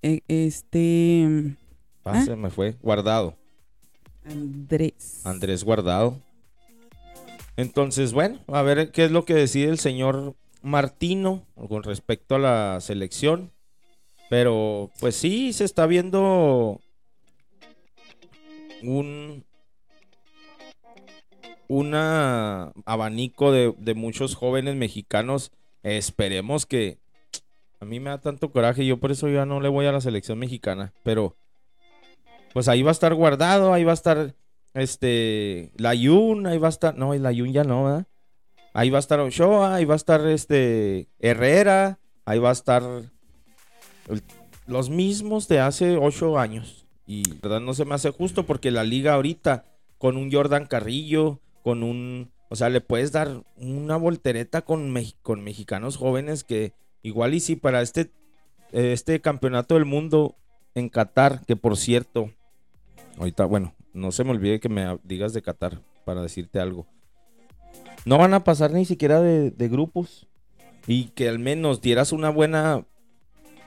e, 0.02 0.22
este 0.28 1.56
Ah, 2.04 2.12
¿Ah? 2.16 2.24
se 2.24 2.36
me 2.36 2.50
fue. 2.50 2.76
Guardado. 2.80 3.36
Andrés. 4.24 5.20
Andrés 5.24 5.64
Guardado. 5.64 6.18
Entonces, 7.56 8.12
bueno, 8.12 8.38
a 8.48 8.62
ver 8.62 8.90
qué 8.90 9.04
es 9.04 9.10
lo 9.10 9.24
que 9.24 9.34
decide 9.34 9.68
el 9.68 9.78
señor 9.78 10.34
Martino 10.62 11.46
con 11.68 11.82
respecto 11.82 12.34
a 12.34 12.38
la 12.38 12.80
selección. 12.80 13.50
Pero, 14.28 14.90
pues 15.00 15.16
sí, 15.16 15.52
se 15.52 15.64
está 15.64 15.86
viendo 15.86 16.80
un 18.82 19.44
abanico 22.84 23.52
de, 23.52 23.74
de 23.78 23.94
muchos 23.94 24.34
jóvenes 24.34 24.76
mexicanos. 24.76 25.50
Esperemos 25.82 26.66
que 26.66 26.98
a 27.80 27.86
mí 27.86 27.98
me 27.98 28.10
da 28.10 28.18
tanto 28.18 28.52
coraje, 28.52 28.84
yo 28.84 28.98
por 28.98 29.10
eso 29.10 29.28
ya 29.28 29.46
no 29.46 29.60
le 29.60 29.68
voy 29.68 29.86
a 29.86 29.92
la 29.92 30.02
selección 30.02 30.38
mexicana, 30.38 30.92
pero 31.02 31.34
pues 32.52 32.68
ahí 32.68 32.82
va 32.82 32.90
a 32.90 32.92
estar 32.92 33.14
guardado, 33.14 33.72
ahí 33.72 33.84
va 33.84 33.92
a 33.92 33.94
estar 33.94 34.34
este 34.74 35.72
Layun, 35.76 36.46
ahí 36.46 36.58
va 36.58 36.68
a 36.68 36.70
estar, 36.70 36.96
no, 36.96 37.14
Layun 37.14 37.52
ya 37.52 37.64
no, 37.64 37.84
¿verdad? 37.84 38.06
Ahí 38.72 38.90
va 38.90 38.98
a 38.98 39.00
estar 39.00 39.20
Ochoa, 39.20 39.74
ahí 39.74 39.84
va 39.84 39.94
a 39.94 39.96
estar 39.96 40.26
este 40.26 41.08
Herrera, 41.18 41.98
ahí 42.24 42.38
va 42.38 42.50
a 42.50 42.52
estar 42.52 42.82
los 44.66 44.90
mismos 44.90 45.48
de 45.48 45.60
hace 45.60 45.96
ocho 45.96 46.38
años. 46.38 46.86
Y 47.06 47.22
verdad 47.40 47.60
no 47.60 47.74
se 47.74 47.84
me 47.84 47.94
hace 47.94 48.10
justo 48.10 48.46
porque 48.46 48.70
la 48.70 48.84
liga 48.84 49.14
ahorita 49.14 49.64
con 49.98 50.16
un 50.16 50.30
Jordan 50.30 50.66
Carrillo, 50.66 51.40
con 51.62 51.82
un, 51.82 52.30
o 52.48 52.56
sea, 52.56 52.68
le 52.68 52.80
puedes 52.80 53.12
dar 53.12 53.42
una 53.56 53.96
voltereta 53.96 54.62
con, 54.62 54.94
con 55.22 55.42
mexicanos 55.42 55.96
jóvenes 55.96 56.44
que 56.44 56.72
igual 57.02 57.34
y 57.34 57.40
si 57.40 57.56
para 57.56 57.82
este, 57.82 58.12
este 58.72 59.20
campeonato 59.20 59.74
del 59.74 59.84
mundo 59.84 60.36
en 60.74 60.88
Qatar, 60.88 61.44
que 61.46 61.56
por 61.56 61.76
cierto, 61.76 62.30
ahorita, 63.18 63.44
bueno, 63.44 63.74
no 63.92 64.12
se 64.12 64.24
me 64.24 64.30
olvide 64.30 64.60
que 64.60 64.68
me 64.68 64.98
digas 65.02 65.32
de 65.32 65.42
Qatar 65.42 65.80
para 66.04 66.22
decirte 66.22 66.60
algo. 66.60 66.86
No 68.04 68.18
van 68.18 68.34
a 68.34 68.44
pasar 68.44 68.72
ni 68.72 68.84
siquiera 68.84 69.20
de, 69.20 69.50
de 69.50 69.68
grupos. 69.68 70.26
Y 70.86 71.04
que 71.10 71.28
al 71.28 71.38
menos 71.38 71.80
dieras 71.80 72.12
una 72.12 72.30
buena. 72.30 72.86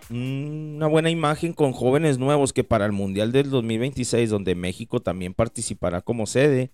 Una 0.10 0.88
buena 0.88 1.10
imagen 1.10 1.54
con 1.54 1.72
jóvenes 1.72 2.18
nuevos 2.18 2.52
que 2.52 2.66
para 2.66 2.86
el 2.86 2.92
Mundial 2.92 3.32
del 3.32 3.50
2026, 3.50 4.30
donde 4.30 4.54
México 4.54 5.02
también 5.02 5.34
participará 5.34 6.02
como 6.02 6.26
sede, 6.26 6.72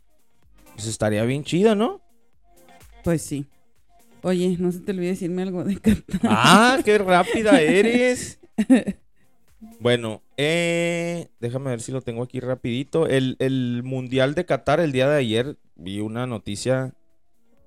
pues 0.73 0.87
estaría 0.87 1.23
bien 1.23 1.43
chido, 1.43 1.75
¿no? 1.75 2.01
Pues 3.03 3.21
sí. 3.21 3.45
Oye, 4.23 4.57
no 4.59 4.71
se 4.71 4.79
te 4.79 4.91
olvide 4.91 5.09
decirme 5.09 5.43
algo 5.43 5.63
de 5.63 5.77
Qatar. 5.77 6.21
¡Ah, 6.23 6.79
qué 6.83 6.97
rápida 6.97 7.61
eres! 7.61 8.39
Bueno, 9.79 10.21
eh, 10.35 11.29
déjame 11.39 11.69
ver 11.69 11.81
si 11.81 11.91
lo 11.91 12.01
tengo 12.01 12.23
aquí 12.23 12.39
rapidito. 12.39 13.07
El, 13.07 13.35
el 13.39 13.83
Mundial 13.83 14.33
de 14.33 14.45
Qatar, 14.45 14.79
el 14.79 14.91
día 14.91 15.07
de 15.07 15.17
ayer, 15.17 15.57
vi 15.75 15.99
una 15.99 16.25
noticia 16.25 16.93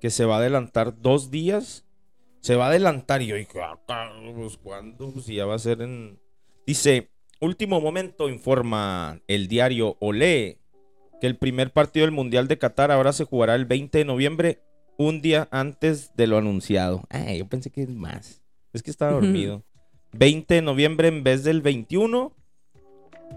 que 0.03 0.09
se 0.09 0.25
va 0.25 0.35
a 0.35 0.39
adelantar 0.39 0.99
dos 0.99 1.31
días. 1.31 1.85
Se 2.41 2.57
va 2.57 2.65
a 2.65 2.67
adelantar 2.67 3.21
y 3.21 3.27
yo 3.27 3.37
dije, 3.37 3.61
"Ah, 3.61 3.79
Carlos, 3.87 4.59
¿cuándo? 4.61 5.13
Pues 5.13 5.23
si 5.23 5.35
ya 5.35 5.45
va 5.45 5.55
a 5.55 5.59
ser 5.59 5.81
en... 5.81 6.19
Dice, 6.67 7.09
último 7.39 7.79
momento 7.79 8.27
informa 8.27 9.21
el 9.27 9.47
diario 9.47 9.95
Olé 10.01 10.59
que 11.21 11.27
el 11.27 11.37
primer 11.37 11.71
partido 11.71 12.05
del 12.05 12.11
Mundial 12.11 12.49
de 12.49 12.57
Qatar 12.57 12.91
ahora 12.91 13.13
se 13.13 13.23
jugará 13.23 13.55
el 13.55 13.63
20 13.63 13.99
de 13.99 14.03
noviembre, 14.03 14.61
un 14.97 15.21
día 15.21 15.47
antes 15.51 16.13
de 16.17 16.27
lo 16.27 16.37
anunciado. 16.37 17.03
Ay, 17.09 17.37
yo 17.37 17.47
pensé 17.47 17.69
que 17.69 17.83
es 17.83 17.89
más. 17.89 18.43
Es 18.73 18.83
que 18.83 18.91
estaba 18.91 19.13
dormido. 19.13 19.63
20 20.11 20.55
de 20.55 20.61
noviembre 20.61 21.07
en 21.07 21.23
vez 21.23 21.45
del 21.45 21.61
21. 21.61 22.35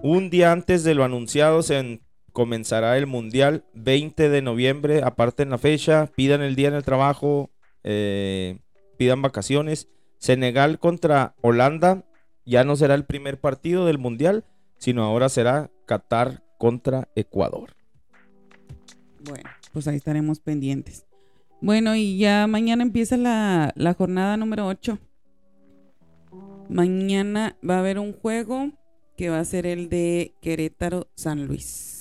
Un 0.03 0.31
día 0.31 0.51
antes 0.51 0.83
de 0.83 0.95
lo 0.95 1.05
anunciado 1.05 1.63
se 1.63 2.01
comenzará 2.37 2.99
el 2.99 3.07
Mundial. 3.07 3.65
20 3.73 4.29
de 4.29 4.43
noviembre, 4.43 5.03
aparten 5.03 5.49
la 5.49 5.57
fecha, 5.57 6.11
pidan 6.15 6.43
el 6.43 6.55
día 6.55 6.69
en 6.69 6.75
el 6.75 6.85
trabajo, 6.85 7.49
eh, 7.83 8.59
pidan 8.99 9.23
vacaciones. 9.23 9.89
Senegal 10.19 10.79
contra 10.79 11.35
Holanda 11.41 12.05
ya 12.45 12.63
no 12.63 12.77
será 12.77 12.95
el 12.95 13.07
primer 13.07 13.41
partido 13.41 13.87
del 13.87 13.97
Mundial, 13.97 14.45
sino 14.77 15.03
ahora 15.03 15.31
será 15.31 15.71
Qatar 15.87 16.43
contra 16.59 17.09
Ecuador. 17.15 17.71
Bueno, 19.25 19.49
pues 19.73 19.89
ahí 19.89 19.97
estaremos 19.97 20.39
pendientes. 20.39 21.07
Bueno, 21.63 21.97
y 21.97 22.19
ya 22.19 22.47
mañana 22.47 22.83
empieza 22.83 23.17
la, 23.17 23.73
la 23.77 23.95
jornada 23.95 24.37
número 24.37 24.67
8. 24.67 24.99
Mañana 26.69 27.57
va 27.67 27.77
a 27.77 27.79
haber 27.79 27.99
un 27.99 28.13
juego 28.13 28.73
que 29.17 29.31
va 29.31 29.41
a 29.41 29.45
ser 29.47 29.65
el 29.65 29.89
de 29.89 30.35
Querétaro 30.43 31.09
San 31.15 31.47
Luis. 31.47 31.96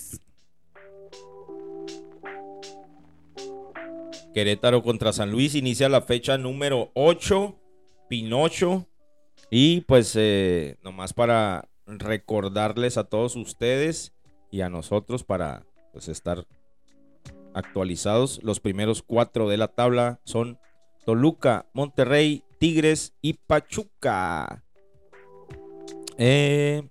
Querétaro 4.36 4.82
contra 4.82 5.14
San 5.14 5.30
Luis 5.30 5.54
inicia 5.54 5.88
la 5.88 6.02
fecha 6.02 6.36
número 6.36 6.90
8, 6.92 7.56
Pinocho. 8.06 8.86
Y 9.50 9.80
pues 9.80 10.12
eh, 10.14 10.76
nomás 10.82 11.14
para 11.14 11.70
recordarles 11.86 12.98
a 12.98 13.04
todos 13.04 13.34
ustedes 13.34 14.12
y 14.50 14.60
a 14.60 14.68
nosotros 14.68 15.24
para 15.24 15.64
pues 15.94 16.08
estar 16.08 16.46
actualizados. 17.54 18.40
Los 18.42 18.60
primeros 18.60 19.00
cuatro 19.00 19.48
de 19.48 19.56
la 19.56 19.68
tabla 19.68 20.20
son 20.24 20.58
Toluca, 21.06 21.64
Monterrey, 21.72 22.44
Tigres 22.58 23.14
y 23.22 23.32
Pachuca. 23.32 24.66
Eh, 26.18 26.86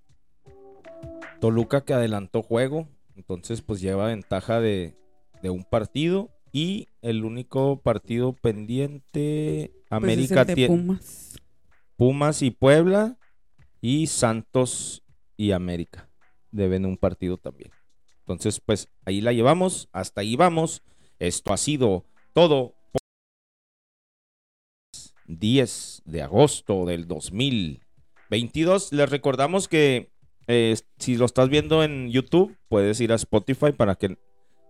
Toluca 1.39 1.85
que 1.85 1.93
adelantó 1.93 2.41
juego, 2.41 2.87
entonces 3.15 3.61
pues 3.61 3.81
lleva 3.81 4.07
ventaja 4.07 4.59
de, 4.59 4.95
de 5.43 5.51
un 5.51 5.63
partido 5.63 6.31
y 6.55 6.87
el 7.01 7.25
único 7.25 7.81
partido 7.81 8.31
pendiente 8.31 9.73
Pues 9.73 9.83
es 9.83 9.91
América 9.91 10.45
tiene 10.45 10.67
Pumas. 10.67 11.35
Pumas 11.97 12.41
y 12.41 12.51
Puebla 12.51 13.17
y 13.81 14.07
Santos 14.07 15.03
y 15.35 15.51
América 15.51 16.09
deben 16.51 16.85
un 16.85 16.95
partido 16.95 17.35
también. 17.35 17.71
Entonces, 18.19 18.61
pues 18.61 18.87
ahí 19.03 19.19
la 19.19 19.33
llevamos, 19.33 19.89
hasta 19.91 20.21
ahí 20.21 20.37
vamos. 20.37 20.81
Esto 21.19 21.51
ha 21.51 21.57
sido 21.57 22.05
todo. 22.31 22.73
por 22.93 23.01
10 25.27 26.03
de 26.05 26.21
agosto 26.21 26.85
del 26.85 27.05
2022. 27.05 28.93
Les 28.93 29.09
recordamos 29.09 29.67
que 29.67 30.09
eh, 30.47 30.77
si 30.99 31.17
lo 31.17 31.25
estás 31.25 31.49
viendo 31.49 31.83
en 31.83 32.09
YouTube, 32.11 32.55
puedes 32.69 33.01
ir 33.01 33.11
a 33.11 33.15
Spotify 33.15 33.73
para 33.73 33.95
que 33.95 34.17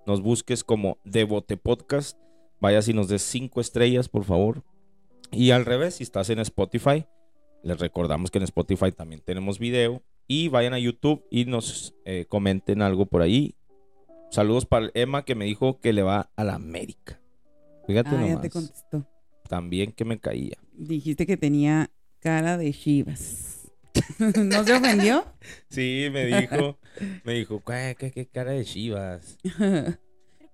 nos 0.05 0.21
busques 0.21 0.63
como 0.63 0.97
Devote 1.03 1.57
Podcast. 1.57 2.17
Vayas 2.61 2.87
y 2.87 2.93
nos 2.93 3.07
des 3.07 3.21
5 3.21 3.59
estrellas, 3.61 4.09
por 4.09 4.23
favor. 4.23 4.63
Y 5.31 5.51
al 5.51 5.65
revés, 5.65 5.95
si 5.95 6.03
estás 6.03 6.29
en 6.29 6.39
Spotify, 6.39 7.05
les 7.63 7.79
recordamos 7.79 8.31
que 8.31 8.37
en 8.37 8.43
Spotify 8.43 8.91
también 8.91 9.21
tenemos 9.21 9.59
video. 9.59 10.01
Y 10.27 10.47
vayan 10.47 10.73
a 10.73 10.79
YouTube 10.79 11.23
y 11.29 11.45
nos 11.45 11.93
eh, 12.05 12.25
comenten 12.27 12.81
algo 12.81 13.05
por 13.05 13.21
ahí. 13.21 13.55
Saludos 14.31 14.65
para 14.65 14.89
Emma 14.95 15.23
que 15.23 15.35
me 15.35 15.45
dijo 15.45 15.79
que 15.79 15.93
le 15.93 16.01
va 16.01 16.31
a 16.35 16.43
la 16.43 16.55
América. 16.55 17.21
Fíjate 17.85 18.09
Ah, 18.09 18.13
ya 18.13 18.19
nomás. 18.27 18.41
te 18.41 18.49
contestó. 18.49 19.07
También 19.47 19.91
que 19.91 20.03
me 20.05 20.19
caía. 20.19 20.57
Dijiste 20.73 21.27
que 21.27 21.37
tenía 21.37 21.91
cara 22.19 22.57
de 22.57 22.73
Chivas. 22.73 23.64
¿No 24.19 24.63
se 24.63 24.73
ofendió? 24.73 25.25
Sí, 25.69 26.07
me 26.11 26.25
dijo. 26.25 26.77
me 27.23 27.33
dijo, 27.33 27.61
¿qué, 27.65 27.95
qué, 27.97 28.11
qué 28.11 28.25
cara 28.27 28.51
de 28.51 28.65
chivas? 28.65 29.37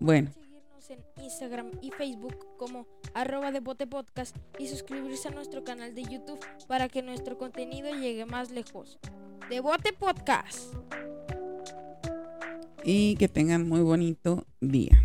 Bueno. 0.04 0.32
Seguirnos 0.34 0.90
en 0.90 1.24
Instagram 1.24 1.72
y 1.80 1.92
Facebook 1.92 2.36
como 2.58 2.88
arroba 3.14 3.52
de 3.52 3.60
Bote 3.60 3.86
Podcast 3.86 4.36
y 4.58 4.68
suscribirse 4.68 5.28
a 5.28 5.32
nuestro 5.32 5.64
canal 5.64 5.94
de 5.94 6.02
YouTube 6.02 6.40
para 6.68 6.90
que 6.90 7.04
nuestro 7.04 7.38
contenido 7.38 7.94
llegue 7.94 8.26
más 8.26 8.50
lejos. 8.50 8.98
De 9.48 9.60
Bote 9.60 9.94
Podcast. 9.94 10.74
y 12.84 13.16
que 13.18 13.28
tengan 13.28 13.70
muy 13.70 13.82
bonito 13.82 14.48
día. 14.60 14.98